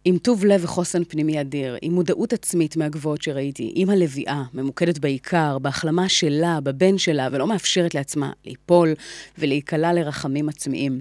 [0.05, 5.59] עם טוב לב וחוסן פנימי אדיר, עם מודעות עצמית מהגבוהות שראיתי, עם הלוויה, ממוקדת בעיקר,
[5.59, 8.93] בהחלמה שלה, בבן שלה, ולא מאפשרת לעצמה ליפול
[9.37, 10.99] ולהיקלע לרחמים עצמיים.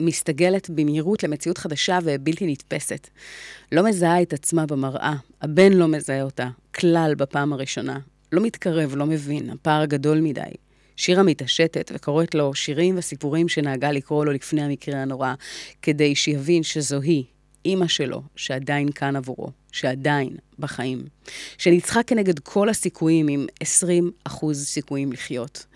[0.00, 3.08] מסתגלת במהירות למציאות חדשה ובלתי נתפסת.
[3.72, 7.98] לא מזהה את עצמה במראה, הבן לא מזהה אותה, כלל בפעם הראשונה.
[8.32, 10.40] לא מתקרב, לא מבין, הפער גדול מדי.
[10.96, 15.34] שירה מתעשתת וקוראת לו שירים וסיפורים שנהגה לקרוא לו לפני המקרה הנורא,
[15.82, 17.24] כדי שיבין שזו היא,
[17.64, 21.04] אימא שלו, שעדיין כאן עבורו, שעדיין בחיים,
[21.58, 25.66] שניצחה כנגד כל הסיכויים עם 20 אחוז סיכויים לחיות.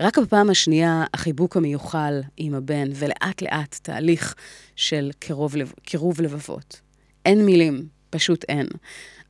[0.00, 4.34] רק בפעם השנייה החיבוק המיוחל עם הבן, ולאט לאט תהליך
[4.76, 6.80] של קירוב, לב, קירוב לבבות.
[7.26, 8.66] אין מילים, פשוט אין.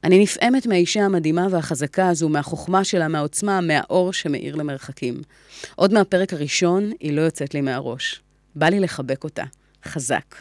[0.05, 5.21] אני נפעמת מהאישה המדהימה והחזקה הזו, מהחוכמה שלה, מהעוצמה, מהאור שמאיר למרחקים.
[5.75, 8.21] עוד מהפרק הראשון, היא לא יוצאת לי מהראש.
[8.55, 9.45] בא לי לחבק אותה.
[9.85, 10.35] חזק.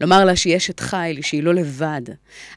[0.00, 2.02] לומר לה שהיא אשת חיל, שהיא לא לבד.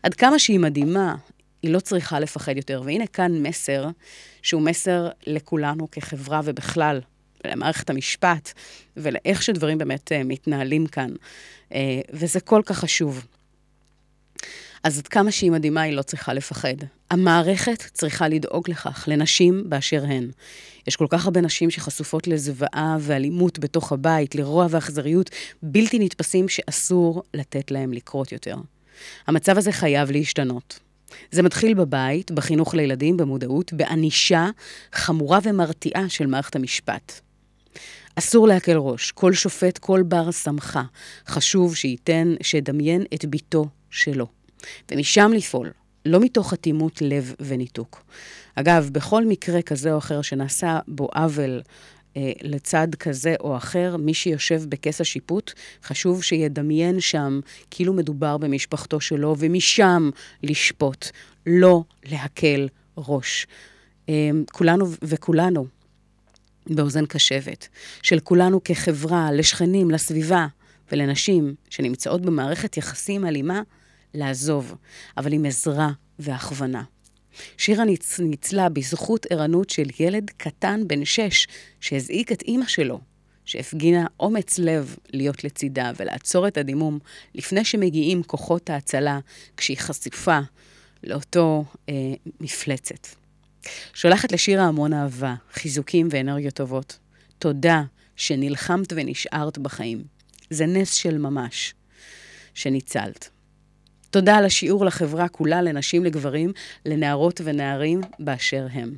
[0.03, 1.15] עד כמה שהיא מדהימה,
[1.61, 2.81] היא לא צריכה לפחד יותר.
[2.85, 3.87] והנה כאן מסר
[4.41, 6.99] שהוא מסר לכולנו כחברה ובכלל,
[7.45, 8.53] למערכת המשפט,
[8.97, 11.09] ולאיך שדברים באמת uh, מתנהלים כאן.
[11.69, 11.73] Uh,
[12.13, 13.25] וזה כל כך חשוב.
[14.83, 16.75] אז עד כמה שהיא מדהימה, היא לא צריכה לפחד.
[17.11, 20.31] המערכת צריכה לדאוג לכך, לנשים באשר הן.
[20.87, 25.29] יש כל כך הרבה נשים שחשופות לזוועה ואלימות בתוך הבית, לרוע ואכזריות
[25.63, 28.55] בלתי נתפסים שאסור לתת להם לקרות יותר.
[29.27, 30.79] המצב הזה חייב להשתנות.
[31.31, 34.49] זה מתחיל בבית, בחינוך לילדים, במודעות, בענישה
[34.93, 37.21] חמורה ומרתיעה של מערכת המשפט.
[38.15, 39.11] אסור להקל ראש.
[39.11, 40.83] כל שופט, כל בר סמכה,
[41.27, 44.40] חשוב שייתן, שידמיין את ביתו שלו.
[44.91, 45.71] ומשם לפעול,
[46.05, 48.03] לא מתוך אטימות לב וניתוק.
[48.55, 51.61] אגב, בכל מקרה כזה או אחר שנעשה בו עוול
[52.17, 55.51] אה, לצד כזה או אחר, מי שיושב בכס השיפוט,
[55.83, 57.39] חשוב שידמיין שם
[57.71, 60.09] כאילו מדובר במשפחתו שלו, ומשם
[60.43, 61.07] לשפוט,
[61.45, 63.47] לא להקל ראש.
[64.09, 65.65] אה, כולנו וכולנו
[66.67, 67.67] באוזן קשבת,
[68.01, 70.47] של כולנו כחברה, לשכנים, לסביבה
[70.91, 73.61] ולנשים שנמצאות במערכת יחסים אלימה,
[74.13, 74.75] לעזוב,
[75.17, 76.83] אבל עם עזרה והכוונה.
[77.57, 78.19] שירה ניצ...
[78.19, 81.47] ניצלה בזכות ערנות של ילד קטן בן שש
[81.79, 82.99] שהזעיק את אימא שלו,
[83.45, 86.99] שהפגינה אומץ לב להיות לצידה ולעצור את הדימום
[87.35, 89.19] לפני שמגיעים כוחות ההצלה
[89.57, 90.39] כשהיא חשיפה
[91.03, 91.93] לאותו אה,
[92.39, 93.07] מפלצת.
[93.93, 96.97] שולחת לשירה המון אהבה, חיזוקים ואנרגיות טובות.
[97.39, 97.83] תודה
[98.15, 100.03] שנלחמת ונשארת בחיים.
[100.49, 101.73] זה נס של ממש
[102.53, 103.29] שניצלת.
[104.11, 106.51] תודה על השיעור לחברה כולה, לנשים, לגברים,
[106.85, 108.95] לנערות ונערים באשר הם.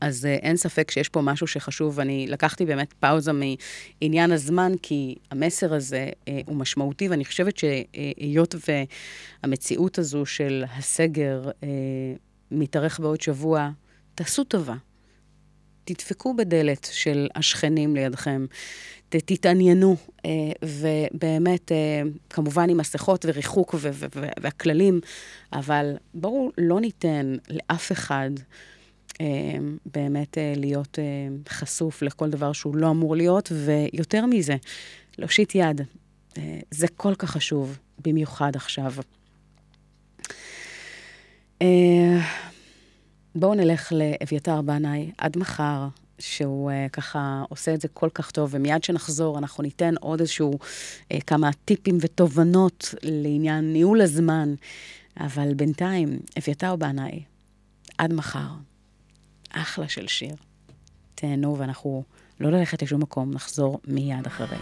[0.00, 5.14] אז uh, אין ספק שיש פה משהו שחשוב, אני לקחתי באמת פאוזה מעניין הזמן, כי
[5.30, 8.54] המסר הזה uh, הוא משמעותי, ואני חושבת שהיות
[9.42, 11.64] והמציאות הזו של הסגר uh,
[12.50, 13.70] מתארך בעוד שבוע,
[14.14, 14.74] תעשו טובה.
[15.94, 18.46] תדפקו בדלת של השכנים לידכם,
[19.08, 20.30] תתעניינו, אה,
[20.62, 23.74] ובאמת, אה, כמובן עם מסכות וריחוק
[24.40, 25.00] והכללים,
[25.52, 28.30] אבל בואו לא ניתן לאף אחד
[29.20, 29.26] אה,
[29.94, 30.98] באמת להיות
[31.48, 34.56] חשוף לכל דבר שהוא לא אמור להיות, ויותר מזה,
[35.18, 35.80] להושיט יד.
[36.70, 38.92] זה כל כך חשוב, במיוחד עכשיו.
[43.40, 48.50] בואו נלך לאביתר בנאי עד מחר, שהוא uh, ככה עושה את זה כל כך טוב,
[48.52, 54.54] ומיד שנחזור אנחנו ניתן עוד איזשהו uh, כמה טיפים ותובנות לעניין ניהול הזמן,
[55.20, 57.22] אבל בינתיים, אביתר בנאי,
[57.98, 58.48] עד מחר.
[59.52, 60.34] אחלה של שיר.
[61.14, 62.02] תהנו, ואנחנו
[62.40, 64.58] לא ללכת לשום מקום, נחזור מיד אחרי.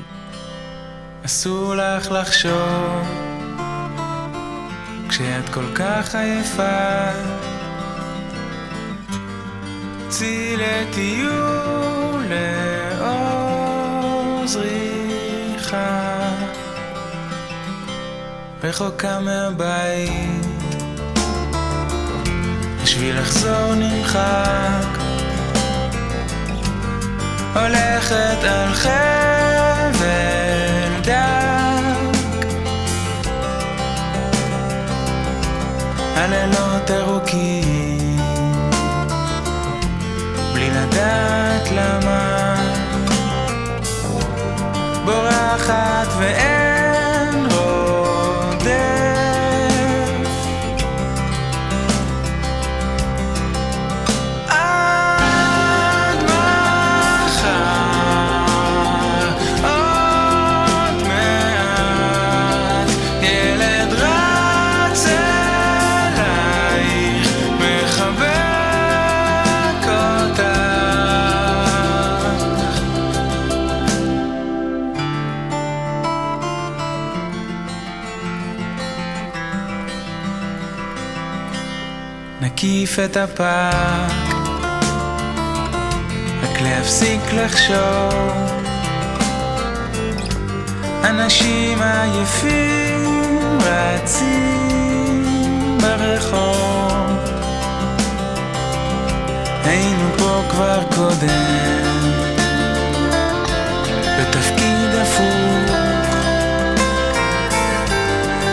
[1.25, 3.07] אסור לך לחשוב
[5.09, 7.36] כשאת כל כך עייפה
[10.09, 12.25] צאי לטיול
[13.01, 16.17] לאור זריחה.
[18.65, 20.47] רחוקה מהבית.
[22.83, 24.99] השביל לחזור נמחק.
[27.55, 30.07] הולכת על חבל
[31.03, 31.67] דק.
[36.17, 37.76] הלילות ארוכים,
[41.07, 42.57] בלי לדעת למה,
[45.05, 46.56] בורחת ואין
[82.87, 84.13] נקיף את הפארק,
[86.43, 88.23] רק להפסיק לחשוב.
[91.05, 95.25] אנשים עייפים רצים
[95.81, 97.19] ברחוב.
[99.65, 101.57] היינו פה כבר קודם.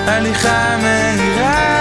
[0.08, 1.73] הליכה מהירה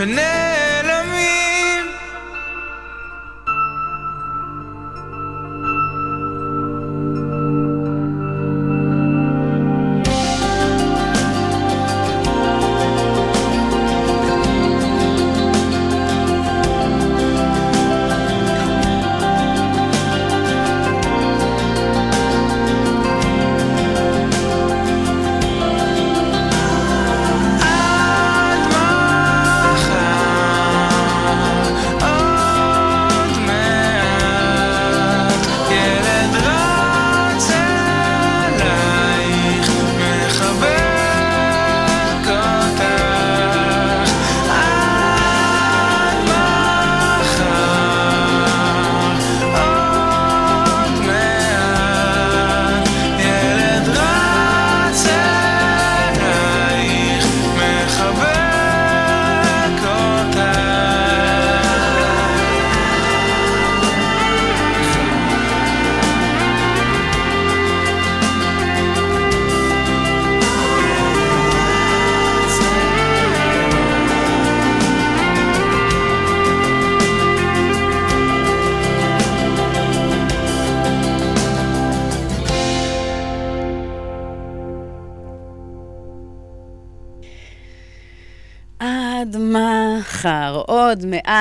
[0.00, 0.39] finesse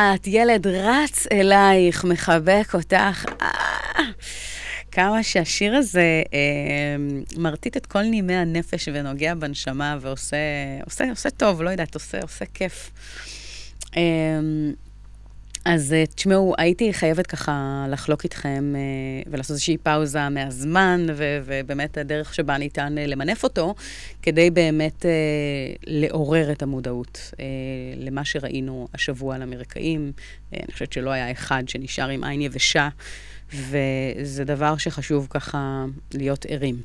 [0.09, 3.25] מעט, ילד רץ אלייך, מחבק אותך.
[3.41, 4.03] אה,
[4.91, 6.95] כמה שהשיר הזה אה,
[7.37, 10.37] מרטיט את כל נימי הנפש ונוגע בנשמה ועושה
[10.85, 12.91] עושה, עושה טוב, לא יודעת, עושה, עושה כיף.
[13.97, 14.01] אה,
[15.71, 21.97] אז אה, תשמעו, הייתי חייבת ככה לחלוק איתכם אה, ולעשות איזושהי פאוזה מהזמן, ו- ובאמת
[21.97, 23.75] הדרך שבה ניתן אה, למנף אותו,
[24.21, 25.05] כדי באמת
[25.87, 27.31] לעורר את המודעות
[27.97, 30.11] למה שראינו השבוע על אמריקאים.
[30.53, 32.89] אה, אני חושבת שלא היה אחד שנשאר עם עין יבשה,
[33.53, 36.81] וזה דבר שחשוב ככה להיות ערים.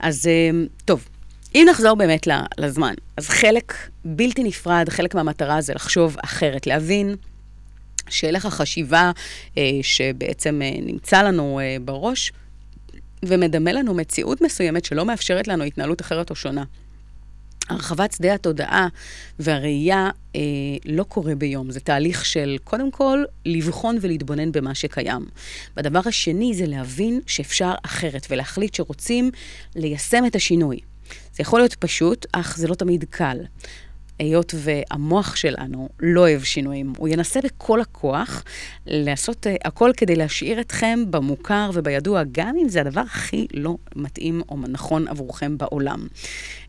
[0.00, 0.28] אז
[0.84, 1.08] טוב.
[1.54, 2.26] אם נחזור באמת
[2.58, 3.74] לזמן, אז חלק
[4.04, 7.16] בלתי נפרד, חלק מהמטרה זה לחשוב אחרת, להבין
[8.10, 9.10] שהלך החשיבה
[9.58, 12.32] אה, שבעצם אה, נמצא לנו אה, בראש
[13.22, 16.64] ומדמה לנו מציאות מסוימת שלא מאפשרת לנו התנהלות אחרת או שונה.
[17.70, 18.88] הרחבת שדה התודעה
[19.38, 20.40] והראייה אה,
[20.84, 25.26] לא קורה ביום, זה תהליך של קודם כל לבחון ולהתבונן במה שקיים.
[25.76, 29.30] והדבר השני זה להבין שאפשר אחרת ולהחליט שרוצים
[29.76, 30.80] ליישם את השינוי.
[31.34, 33.38] זה יכול להיות פשוט, אך זה לא תמיד קל.
[34.20, 38.44] היות והמוח שלנו לא אוהב שינויים, הוא ינסה בכל הכוח
[38.86, 44.42] לעשות uh, הכל כדי להשאיר אתכם במוכר ובידוע, גם אם זה הדבר הכי לא מתאים
[44.48, 46.06] או נכון עבורכם בעולם.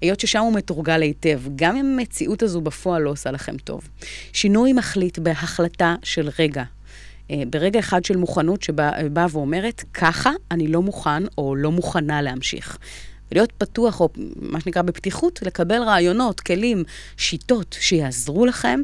[0.02, 3.89] היות ששם הוא מתורגל היטב, גם אם המציאות הזו בפועל לא עושה לכם טוב.
[4.34, 6.64] שינוי מחליט בהחלטה של רגע.
[7.32, 12.78] אה, ברגע אחד של מוכנות שבאה ואומרת, ככה אני לא מוכן או לא מוכנה להמשיך.
[13.32, 16.84] ולהיות פתוח, או מה שנקרא בפתיחות, לקבל רעיונות, כלים,
[17.18, 18.80] שיטות שיעזרו לכם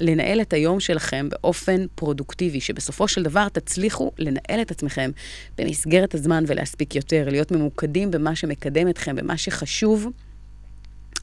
[0.00, 5.10] לנהל את היום שלכם באופן פרודוקטיבי, שבסופו של דבר תצליחו לנהל את עצמכם
[5.58, 10.06] במסגרת הזמן ולהספיק יותר, להיות ממוקדים במה שמקדם אתכם, במה שחשוב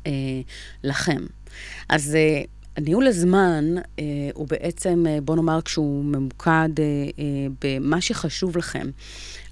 [0.07, 0.11] אה,
[0.83, 1.25] לכם.
[1.89, 2.15] אז...
[2.15, 2.41] אה,
[2.81, 3.65] ניהול הזמן
[3.99, 4.03] אה,
[4.33, 6.83] הוא בעצם, אה, בוא נאמר, כשהוא ממוקד אה,
[7.19, 7.23] אה,
[7.61, 8.89] במה שחשוב לכם,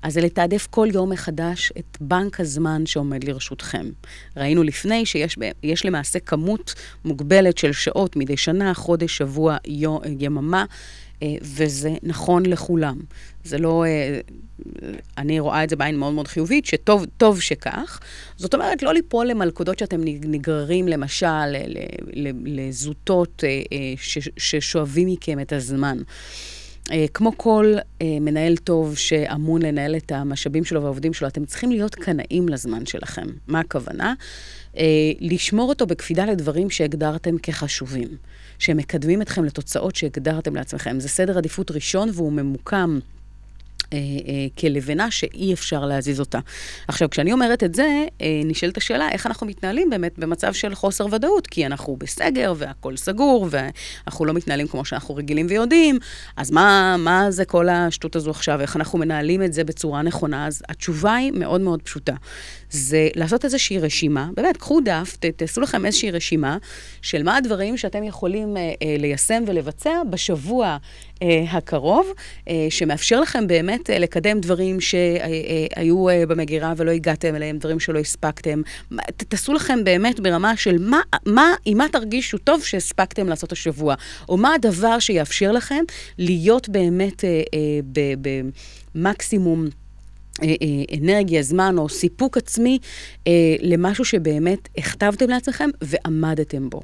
[0.01, 3.89] אז זה לתעדף כל יום מחדש את בנק הזמן שעומד לרשותכם.
[4.37, 6.73] ראינו לפני שיש למעשה כמות
[7.05, 9.57] מוגבלת של שעות מדי שנה, חודש, שבוע,
[10.19, 10.65] יממה.
[11.21, 12.99] אה, וזה נכון לכולם.
[13.43, 13.85] זה לא...
[13.85, 14.19] אה,
[15.17, 17.99] אני רואה את זה בעין מאוד מאוד חיובית, שטוב שכך.
[18.37, 21.55] זאת אומרת, לא ליפול למלכודות שאתם נגררים, למשל,
[22.45, 23.93] לזוטות אה,
[24.37, 25.97] ששואבים מכם את הזמן.
[27.13, 32.49] כמו כל מנהל טוב שאמון לנהל את המשאבים שלו והעובדים שלו, אתם צריכים להיות קנאים
[32.49, 33.27] לזמן שלכם.
[33.47, 34.13] מה הכוונה?
[35.19, 38.07] לשמור אותו בקפידה לדברים שהגדרתם כחשובים.
[38.61, 40.99] שמקדמים אתכם לתוצאות שהגדרתם לעצמכם.
[40.99, 42.99] זה סדר עדיפות ראשון והוא ממוקם.
[43.93, 46.39] אה, אה, כלבנה שאי אפשר להזיז אותה.
[46.87, 51.05] עכשיו, כשאני אומרת את זה, אה, נשאלת השאלה איך אנחנו מתנהלים באמת במצב של חוסר
[51.11, 55.99] ודאות, כי אנחנו בסגר והכול סגור, ואנחנו לא מתנהלים כמו שאנחנו רגילים ויודעים,
[56.37, 60.47] אז מה, מה זה כל השטות הזו עכשיו, איך אנחנו מנהלים את זה בצורה נכונה?
[60.47, 62.13] אז התשובה היא מאוד מאוד פשוטה.
[62.71, 66.57] זה לעשות איזושהי רשימה, באמת, קחו דף, ת, תעשו לכם איזושהי רשימה
[67.01, 70.77] של מה הדברים שאתם יכולים אה, אה, ליישם ולבצע בשבוע
[71.23, 72.07] אה, הקרוב,
[72.47, 77.99] אה, שמאפשר לכם באמת אה, לקדם דברים שהיו אה, במגירה ולא הגעתם אליהם, דברים שלא
[77.99, 78.61] הספקתם.
[79.17, 83.95] תעשו לכם באמת ברמה של מה, מה, עם מה תרגישו טוב שהספקתם לעשות השבוע,
[84.29, 85.83] או מה הדבר שיאפשר לכם
[86.17, 88.13] להיות באמת אה, אה,
[88.95, 89.61] במקסימום...
[89.61, 89.80] אה, אה,
[91.01, 92.79] אנרגיה, זמן או סיפוק עצמי
[93.27, 96.81] אה, למשהו שבאמת הכתבתם לעצמכם ועמדתם בו.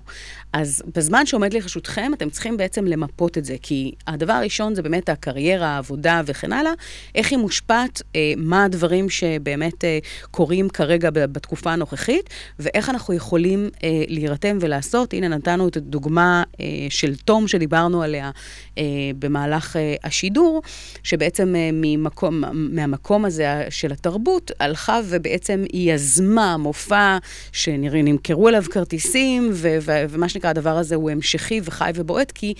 [0.53, 5.09] אז בזמן שעומד לרשותכם, אתם צריכים בעצם למפות את זה, כי הדבר הראשון זה באמת
[5.09, 6.71] הקריירה, העבודה וכן הלאה,
[7.15, 9.99] איך היא מושפעת, אה, מה הדברים שבאמת אה,
[10.31, 12.29] קורים כרגע בתקופה הנוכחית,
[12.59, 15.13] ואיך אנחנו יכולים אה, להירתם ולעשות.
[15.13, 18.31] הנה, נתנו את הדוגמה אה, של תום שדיברנו עליה
[18.77, 18.83] אה,
[19.19, 20.61] במהלך אה, השידור,
[21.03, 23.36] שבעצם אה, ממקום, מהמקום הזה
[23.69, 27.17] של התרבות, הלכה ובעצם היא יזמה מופע
[27.51, 32.53] שנמכרו אליו כרטיסים, ו- ו- ומה שנקרא, הדבר הזה הוא המשכי וחי ובועט, כי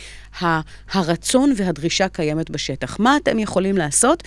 [0.92, 3.00] הרצון והדרישה קיימת בשטח.
[3.00, 4.24] מה אתם יכולים לעשות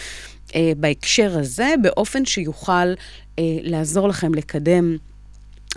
[0.54, 4.96] אה, בהקשר הזה, באופן שיוכל אה, לעזור לכם לקדם...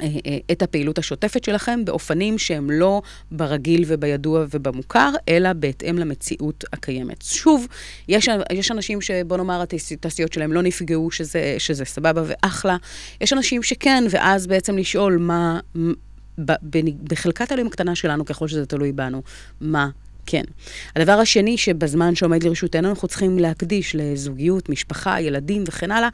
[0.02, 6.64] אה, אה, את הפעילות השוטפת שלכם באופנים שהם לא ברגיל ובידוע ובמוכר, אלא בהתאם למציאות
[6.74, 7.22] הקיימת.
[7.22, 7.68] שוב,
[8.08, 12.78] יש, יש אנשים שבוא נאמר התעשיות שלהם לא נפגעו, שזה, שזה סבבה ואחלה.
[13.22, 15.60] יש אנשים שכן, ואז בעצם לשאול מה...
[17.04, 19.22] בחלקת אלוהים הקטנה שלנו, ככל שזה תלוי בנו,
[19.62, 19.90] מה
[20.26, 20.44] כן.
[20.96, 26.10] הדבר השני שבזמן שעומד לרשותנו אנחנו צריכים להקדיש לזוגיות, משפחה, ילדים וכן הלאה,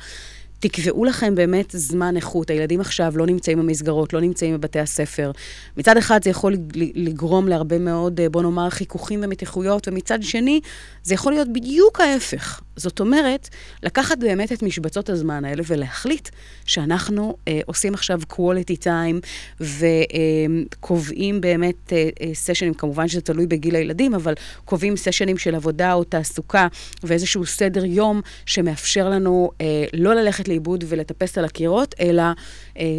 [0.59, 2.49] תקבעו לכם באמת זמן איכות.
[2.49, 5.31] הילדים עכשיו לא נמצאים במסגרות, לא נמצאים בבתי הספר.
[5.77, 6.55] מצד אחד זה יכול
[6.95, 10.61] לגרום להרבה מאוד, בוא נאמר, חיכוכים ומתיחויות, ומצד שני,
[11.03, 12.61] זה יכול להיות בדיוק ההפך.
[12.79, 13.49] זאת אומרת,
[13.83, 16.29] לקחת באמת את משבצות הזמן האלה ולהחליט
[16.65, 19.27] שאנחנו אה, עושים עכשיו quality time
[19.59, 24.33] וקובעים אה, באמת אה, אה, סשנים, כמובן שזה תלוי בגיל הילדים, אבל
[24.65, 26.67] קובעים סשנים של עבודה או תעסוקה
[27.03, 32.23] ואיזשהו סדר יום שמאפשר לנו אה, לא ללכת לאיבוד ולטפס על הקירות, אלא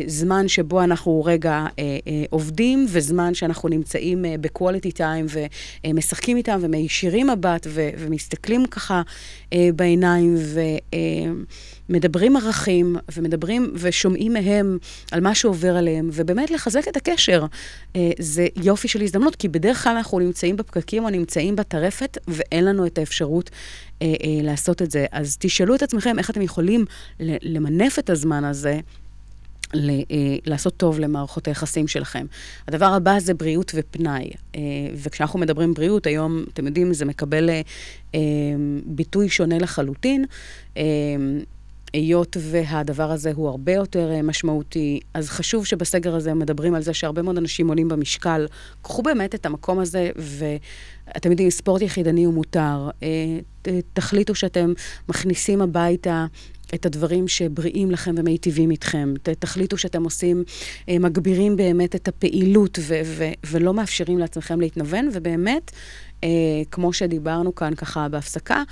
[0.06, 5.38] זמן שבו אנחנו רגע אה, אה, עובדים וזמן שאנחנו נמצאים אה, ב-quality time
[5.86, 9.02] ומשחקים איתם ומישירים מבט ומסתכלים ככה
[9.52, 10.36] אה, בעיניים
[11.88, 14.78] ומדברים אה, ערכים ומדברים ושומעים מהם
[15.12, 17.46] על מה שעובר עליהם, ובאמת לחזק את הקשר.
[17.96, 22.64] אה, זה יופי של הזדמנות, כי בדרך כלל אנחנו נמצאים בפקקים או נמצאים בטרפת ואין
[22.64, 23.50] לנו את האפשרות
[24.02, 25.06] אה, אה, לעשות את זה.
[25.12, 26.84] אז תשאלו את עצמכם איך אתם יכולים
[27.20, 28.80] למנף את הזמן הזה.
[29.74, 32.26] ל, אה, לעשות טוב למערכות היחסים שלכם.
[32.68, 34.30] הדבר הבא זה בריאות ופנאי.
[34.56, 34.60] אה,
[34.94, 37.60] וכשאנחנו מדברים בריאות, היום, אתם יודעים, זה מקבל אה,
[38.14, 38.20] אה,
[38.84, 40.24] ביטוי שונה לחלוטין.
[41.92, 46.94] היות והדבר הזה הוא הרבה יותר אה, משמעותי, אז חשוב שבסגר הזה מדברים על זה
[46.94, 48.46] שהרבה מאוד אנשים עולים במשקל.
[48.82, 52.90] קחו באמת את המקום הזה, ואתם יודעים, ספורט יחידני הוא מותר.
[53.02, 53.08] אה,
[53.92, 54.72] תחליטו שאתם
[55.08, 56.26] מכניסים הביתה
[56.74, 59.14] את הדברים שבריאים לכם ומיטיבים איתכם.
[59.38, 60.44] תחליטו שאתם עושים,
[60.88, 65.70] אה, מגבירים באמת את הפעילות ו- ו- ולא מאפשרים לעצמכם להתנוון, ובאמת,
[66.70, 68.62] כמו שדיברנו כאן ככה בהפסקה,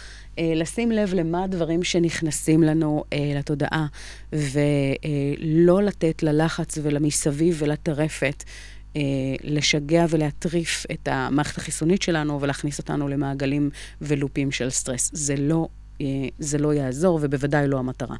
[0.54, 3.86] לשים לב למה הדברים שנכנסים לנו אה, לתודעה,
[4.32, 8.44] ולא לתת ללחץ ולמסביב ולטרפת.
[8.96, 9.00] אה,
[9.42, 13.70] לשגע ולהטריף את המערכת החיסונית שלנו ולהכניס אותנו למעגלים
[14.00, 15.10] ולופים של סטרס.
[15.12, 15.68] זה לא,
[16.00, 16.06] אה,
[16.38, 18.16] זה לא יעזור, ובוודאי לא המטרה.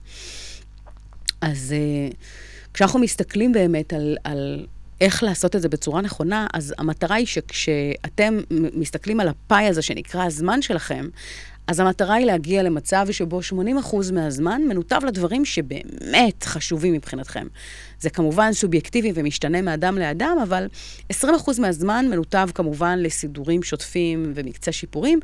[1.41, 2.11] אז אה,
[2.75, 4.66] כשאנחנו מסתכלים באמת על, על
[5.01, 10.25] איך לעשות את זה בצורה נכונה, אז המטרה היא שכשאתם מסתכלים על הפאי הזה שנקרא
[10.25, 11.09] הזמן שלכם,
[11.69, 17.47] אז המטרה היא להגיע למצב שבו 80% מהזמן מנותב לדברים שבאמת חשובים מבחינתכם.
[18.01, 20.66] זה כמובן סובייקטיבי ומשתנה מאדם לאדם, אבל
[21.12, 21.16] 20%
[21.59, 25.21] מהזמן מנותב כמובן לסידורים שוטפים ומקצה שיפורים.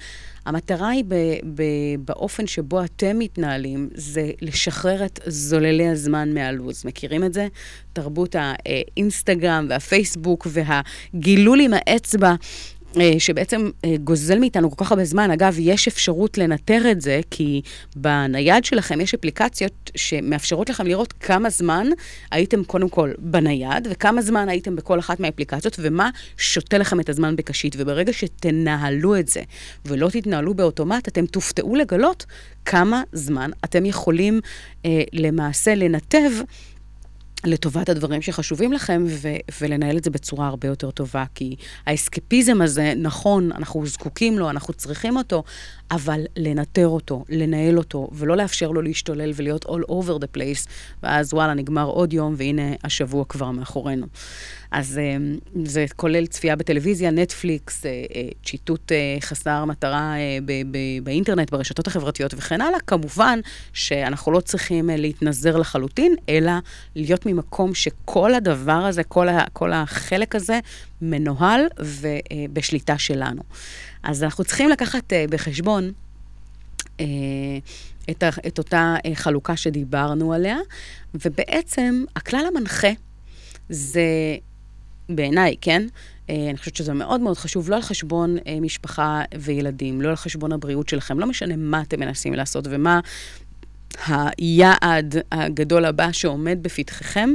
[0.46, 6.84] המטרה היא ב- ב- באופן שבו אתם מתנהלים, זה לשחרר את זוללי הזמן מהלו"ז.
[6.84, 7.48] מכירים את זה?
[7.92, 12.34] תרבות האינסטגרם והפייסבוק והגילול עם האצבע.
[13.00, 15.30] אה, שבעצם אה, גוזל מאיתנו כל כך הרבה זמן.
[15.30, 17.62] אגב, יש אפשרות לנטר את זה, כי
[17.96, 21.86] בנייד שלכם יש אפליקציות שמאפשרות לכם לראות כמה זמן
[22.30, 27.36] הייתם קודם כל בנייד, וכמה זמן הייתם בכל אחת מהאפליקציות, ומה שותה לכם את הזמן
[27.36, 27.74] בקשית.
[27.78, 29.42] וברגע שתנהלו את זה,
[29.84, 32.26] ולא תתנהלו באוטומט, אתם תופתעו לגלות
[32.64, 34.40] כמה זמן אתם יכולים
[34.84, 36.30] אה, למעשה לנתב.
[37.46, 39.28] לטובת הדברים שחשובים לכם, ו-
[39.60, 41.24] ולנהל את זה בצורה הרבה יותר טובה.
[41.34, 45.42] כי האסקפיזם הזה, נכון, אנחנו זקוקים לו, אנחנו צריכים אותו,
[45.90, 50.68] אבל לנטר אותו, לנהל אותו, ולא לאפשר לו להשתולל ולהיות all over the place,
[51.02, 54.06] ואז וואלה, נגמר עוד יום, והנה השבוע כבר מאחורינו.
[54.74, 55.16] אז אה,
[55.64, 60.14] זה כולל צפייה בטלוויזיה, נטפליקס, אה, אה, צ'יטוט חסר מטרה
[61.02, 62.80] באינטרנט, ברשתות החברתיות וכן הלאה.
[62.80, 63.40] כמובן
[63.72, 66.52] שאנחנו לא צריכים להתנזר לחלוטין, אלא
[66.96, 69.02] להיות ממקום שכל הדבר הזה,
[69.52, 70.60] כל החלק הזה,
[71.02, 73.42] מנוהל ובשליטה שלנו.
[74.04, 75.92] אז אנחנו צריכים לקחת אה, בחשבון
[77.00, 77.06] אה,
[78.10, 80.56] את, ה- את אותה אה, חלוקה שדיברנו עליה,
[81.14, 82.88] ובעצם הכלל המנחה
[83.68, 84.02] זה,
[85.08, 85.86] בעיניי, כן?
[86.28, 90.88] אני חושבת שזה מאוד מאוד חשוב, לא על חשבון משפחה וילדים, לא על חשבון הבריאות
[90.88, 93.00] שלכם, לא משנה מה אתם מנסים לעשות ומה
[94.06, 97.30] היעד הגדול הבא שעומד בפתחכם,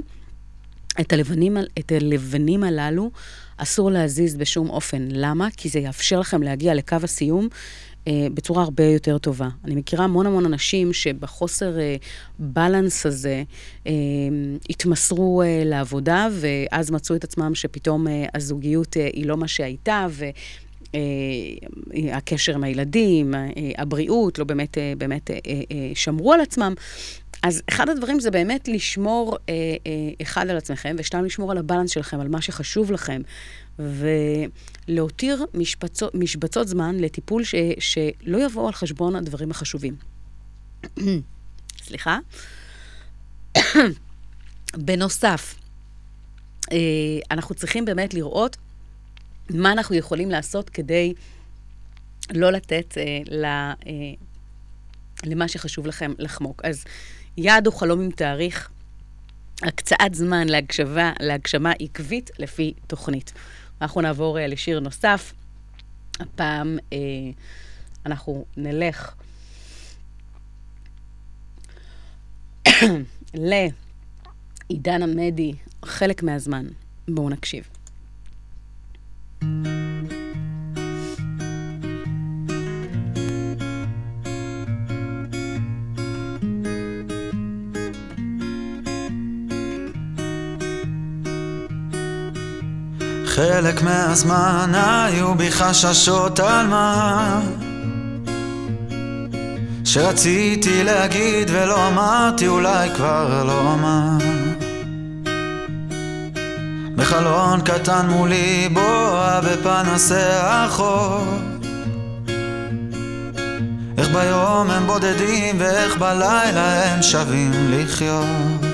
[1.02, 3.12] את הלבנים, את הלבנים הללו
[3.62, 5.08] אסור להזיז בשום אופן.
[5.12, 5.48] למה?
[5.58, 7.48] כי זה יאפשר לכם להגיע לקו הסיום
[8.08, 9.50] אה, בצורה הרבה יותר טובה.
[9.66, 11.96] אני מכירה המון המון אנשים שבחוסר אה,
[12.40, 13.44] בלנס הזה
[13.88, 13.92] אה,
[14.70, 20.08] התמסרו אה, לעבודה, ואז מצאו את עצמם שפתאום אה, הזוגיות אה, היא לא מה שהייתה,
[20.10, 20.26] ו...
[20.96, 21.00] אה,
[22.14, 26.74] הקשר עם הילדים, אה, הבריאות, לא באמת, אה, באמת אה, אה, שמרו על עצמם.
[27.44, 31.92] אז אחד הדברים זה באמת לשמור, אה, אה, אחד, על עצמכם, ושתיים, לשמור על הבלנס
[31.92, 33.22] שלכם, על מה שחשוב לכם,
[33.80, 39.96] ולהותיר משבצות, משבצות זמן לטיפול ש, שלא יבואו על חשבון הדברים החשובים.
[41.88, 42.20] סליחה.
[44.78, 45.56] בנוסף,
[46.72, 46.78] אה,
[47.32, 48.58] אנחנו צריכים באמת לראות
[49.50, 51.14] מה אנחנו יכולים לעשות כדי
[52.34, 53.74] לא לתת אה, ל, אה,
[55.26, 56.62] למה שחשוב לכם לחמוק.
[56.66, 56.86] אז
[57.42, 58.70] יעד הוא חלום עם תאריך,
[59.64, 63.34] הקצאת זמן להגשמה, להגשמה עקבית לפי תוכנית.
[63.82, 65.34] אנחנו נעבור אה, לשיר נוסף.
[66.20, 66.98] הפעם אה,
[68.06, 69.14] אנחנו נלך
[73.34, 75.54] לעידן עמדי
[75.86, 76.66] חלק מהזמן.
[77.08, 77.70] בואו נקשיב.
[93.40, 97.42] חלק מהזמן היו בי חששות על מה
[99.84, 104.18] שרציתי להגיד ולא אמרתי אולי כבר לא אמר.
[106.96, 111.24] בחלון קטן מולי בועה בפנסי החור.
[113.98, 118.69] איך ביום הם בודדים ואיך בלילה הם שווים לחיות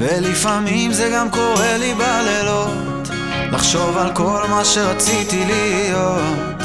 [0.00, 3.08] ולפעמים זה גם קורה לי בלילות
[3.52, 6.62] לחשוב על כל מה שרציתי להיות.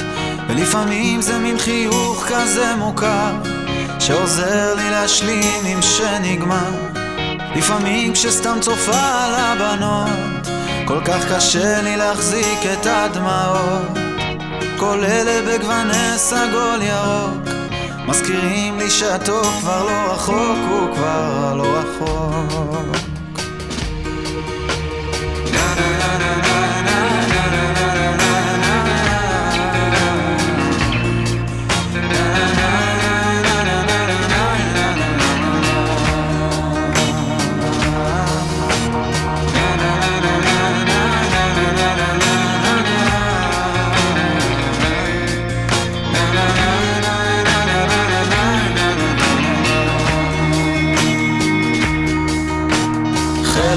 [0.48, 3.32] ולפעמים זה מין חיוך כזה מוכר
[4.00, 6.72] שעוזר לי להשלים עם שנגמר.
[7.56, 10.48] לפעמים כשסתם צופה על הבנות
[10.86, 13.98] כל כך קשה לי להחזיק את הדמעות.
[14.78, 17.50] כל אלה בגווני סגול ירוק
[18.08, 23.15] מזכירים לי שהטוב כבר לא רחוק, הוא כבר לא רחוק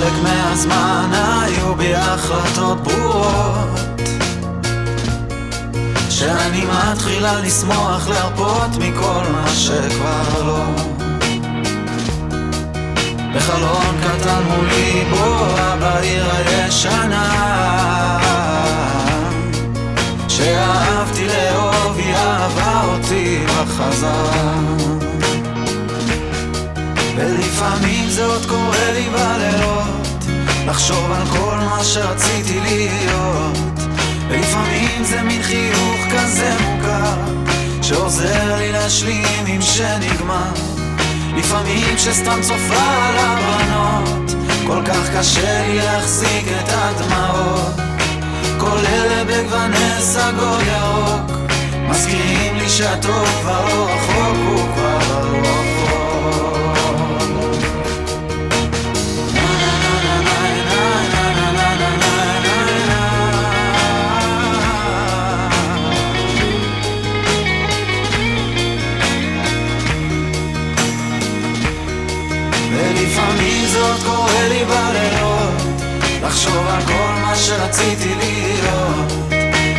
[0.08, 0.12] חלק
[1.96, 3.80] החלטות ברורות
[6.10, 10.64] שאני מתחילה לשמוח להרפות מכל מה שכבר לא.
[13.34, 17.28] בחלון קטן מולי בואה בעיר הישנה
[20.28, 24.58] שאהבתי לאהוב היא אהבה אותי בחזרה.
[27.16, 29.97] ולפעמים זה עוד קורה לי בלילות
[30.68, 33.58] לחשוב על כל מה שרציתי להיות.
[34.28, 37.16] ולפעמים זה מין חיוך כזה מוכר
[37.82, 40.52] שעוזר לי להשלים עם שנגמר.
[41.36, 44.34] לפעמים כשסתם צופה על הבנות
[44.66, 47.74] כל כך קשה לי להחזיק את הדמעות.
[48.58, 51.38] כל אלה בגווני סגול ירוק
[51.88, 55.77] מזכירים לי שהטוב כבר לא רחוק, הוא כבר לא
[73.78, 75.82] עוד קורה לי בלילות
[76.22, 79.12] לחשוב על כל מה שרציתי להיות.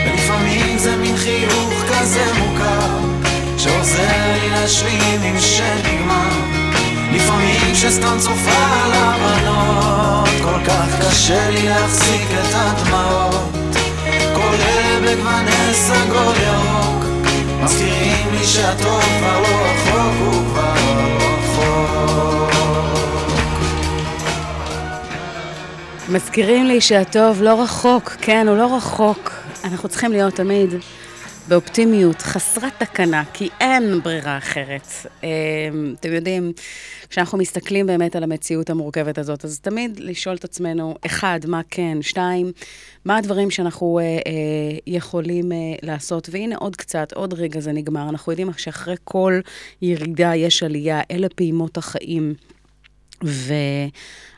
[0.05, 2.97] ולפעמים זה מין חיוך כזה מוכר
[3.57, 6.29] שעוזר לי להשלים עם שנגמר.
[7.11, 13.75] לפעמים כשסתם צופה על הבנות כל כך קשה לי להחזיק את הדמעות.
[14.35, 17.05] כל אלה בגווני סגול ירוק
[17.63, 22.48] מזכירים לי שהטוב כבר לא רחוק, הוא כבר לא רחוק
[26.11, 29.31] מזכירים לי שהטוב לא רחוק, כן, הוא לא רחוק.
[29.63, 30.69] אנחנו צריכים להיות תמיד
[31.47, 34.87] באופטימיות, חסרת תקנה, כי אין ברירה אחרת.
[35.23, 35.29] אה,
[35.99, 36.51] אתם יודעים,
[37.09, 41.97] כשאנחנו מסתכלים באמת על המציאות המורכבת הזאת, אז תמיד לשאול את עצמנו, אחד, מה כן,
[42.01, 42.51] שתיים,
[43.05, 44.19] מה הדברים שאנחנו אה, אה,
[44.87, 46.29] יכולים אה, לעשות.
[46.31, 48.09] והנה עוד קצת, עוד רגע זה נגמר.
[48.09, 49.39] אנחנו יודעים שאחרי כל
[49.81, 52.33] ירידה יש עלייה, אלה פעימות החיים.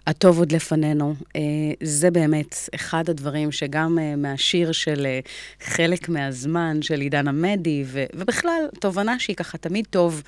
[0.07, 1.15] והטוב עוד לפנינו.
[1.35, 1.41] אה,
[1.83, 5.19] זה באמת אחד הדברים שגם אה, מהשיר של אה,
[5.63, 10.21] חלק מהזמן של עידן עמדי, ובכלל, תובנה שהיא ככה תמיד טוב.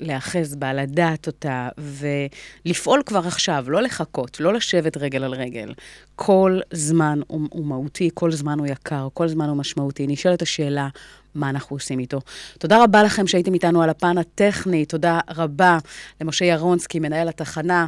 [0.00, 5.72] להאחז בה, לדעת אותה, ולפעול כבר עכשיו, לא לחכות, לא לשבת רגל על רגל.
[6.16, 10.06] כל זמן הוא, הוא מהותי, כל זמן הוא יקר, כל זמן הוא משמעותי.
[10.06, 10.88] נשאלת השאלה,
[11.34, 12.20] מה אנחנו עושים איתו.
[12.58, 15.78] תודה רבה לכם שהייתם איתנו על הפן הטכני, תודה רבה
[16.20, 17.86] למשה ירונסקי, מנהל התחנה.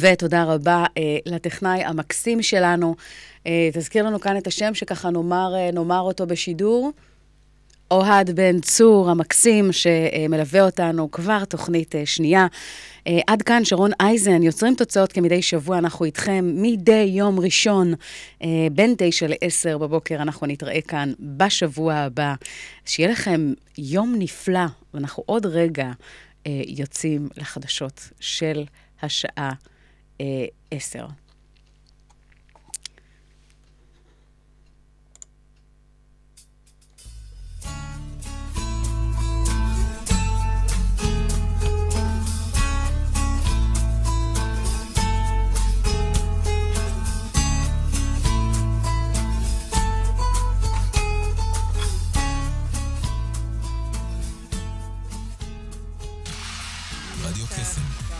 [0.00, 2.94] ותודה רבה אה, לטכנאי המקסים שלנו.
[3.46, 6.92] אה, תזכיר לנו כאן את השם שככה נאמר, אה, נאמר אותו בשידור.
[7.90, 12.46] אוהד בן צור המקסים, שמלווה אותנו כבר תוכנית אה, שנייה.
[13.06, 17.94] אה, עד כאן שרון אייזן, יוצרים תוצאות כמדי שבוע, אנחנו איתכם מדי יום ראשון,
[18.42, 22.34] אה, בין תשע לעשר בבוקר, אנחנו נתראה כאן בשבוע הבא.
[22.84, 25.90] שיהיה לכם יום נפלא, ואנחנו עוד רגע
[26.66, 28.64] יוצאים לחדשות של
[29.02, 29.52] השעה
[30.70, 31.06] עשר.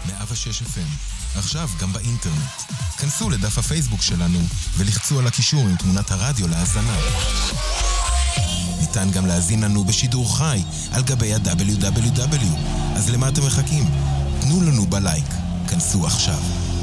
[0.07, 0.91] 106 FM,
[1.45, 2.63] עכשיו גם באינטרנט.
[2.99, 4.39] כנסו לדף הפייסבוק שלנו
[4.77, 6.97] ולחצו על הקישור עם תמונת הרדיו להאזנה.
[8.81, 12.57] ניתן גם להזין לנו בשידור חי על גבי ה-WW.
[12.97, 13.85] אז למה אתם מחכים?
[14.41, 15.27] תנו לנו בלייק.
[15.69, 16.74] כנסו עכשיו.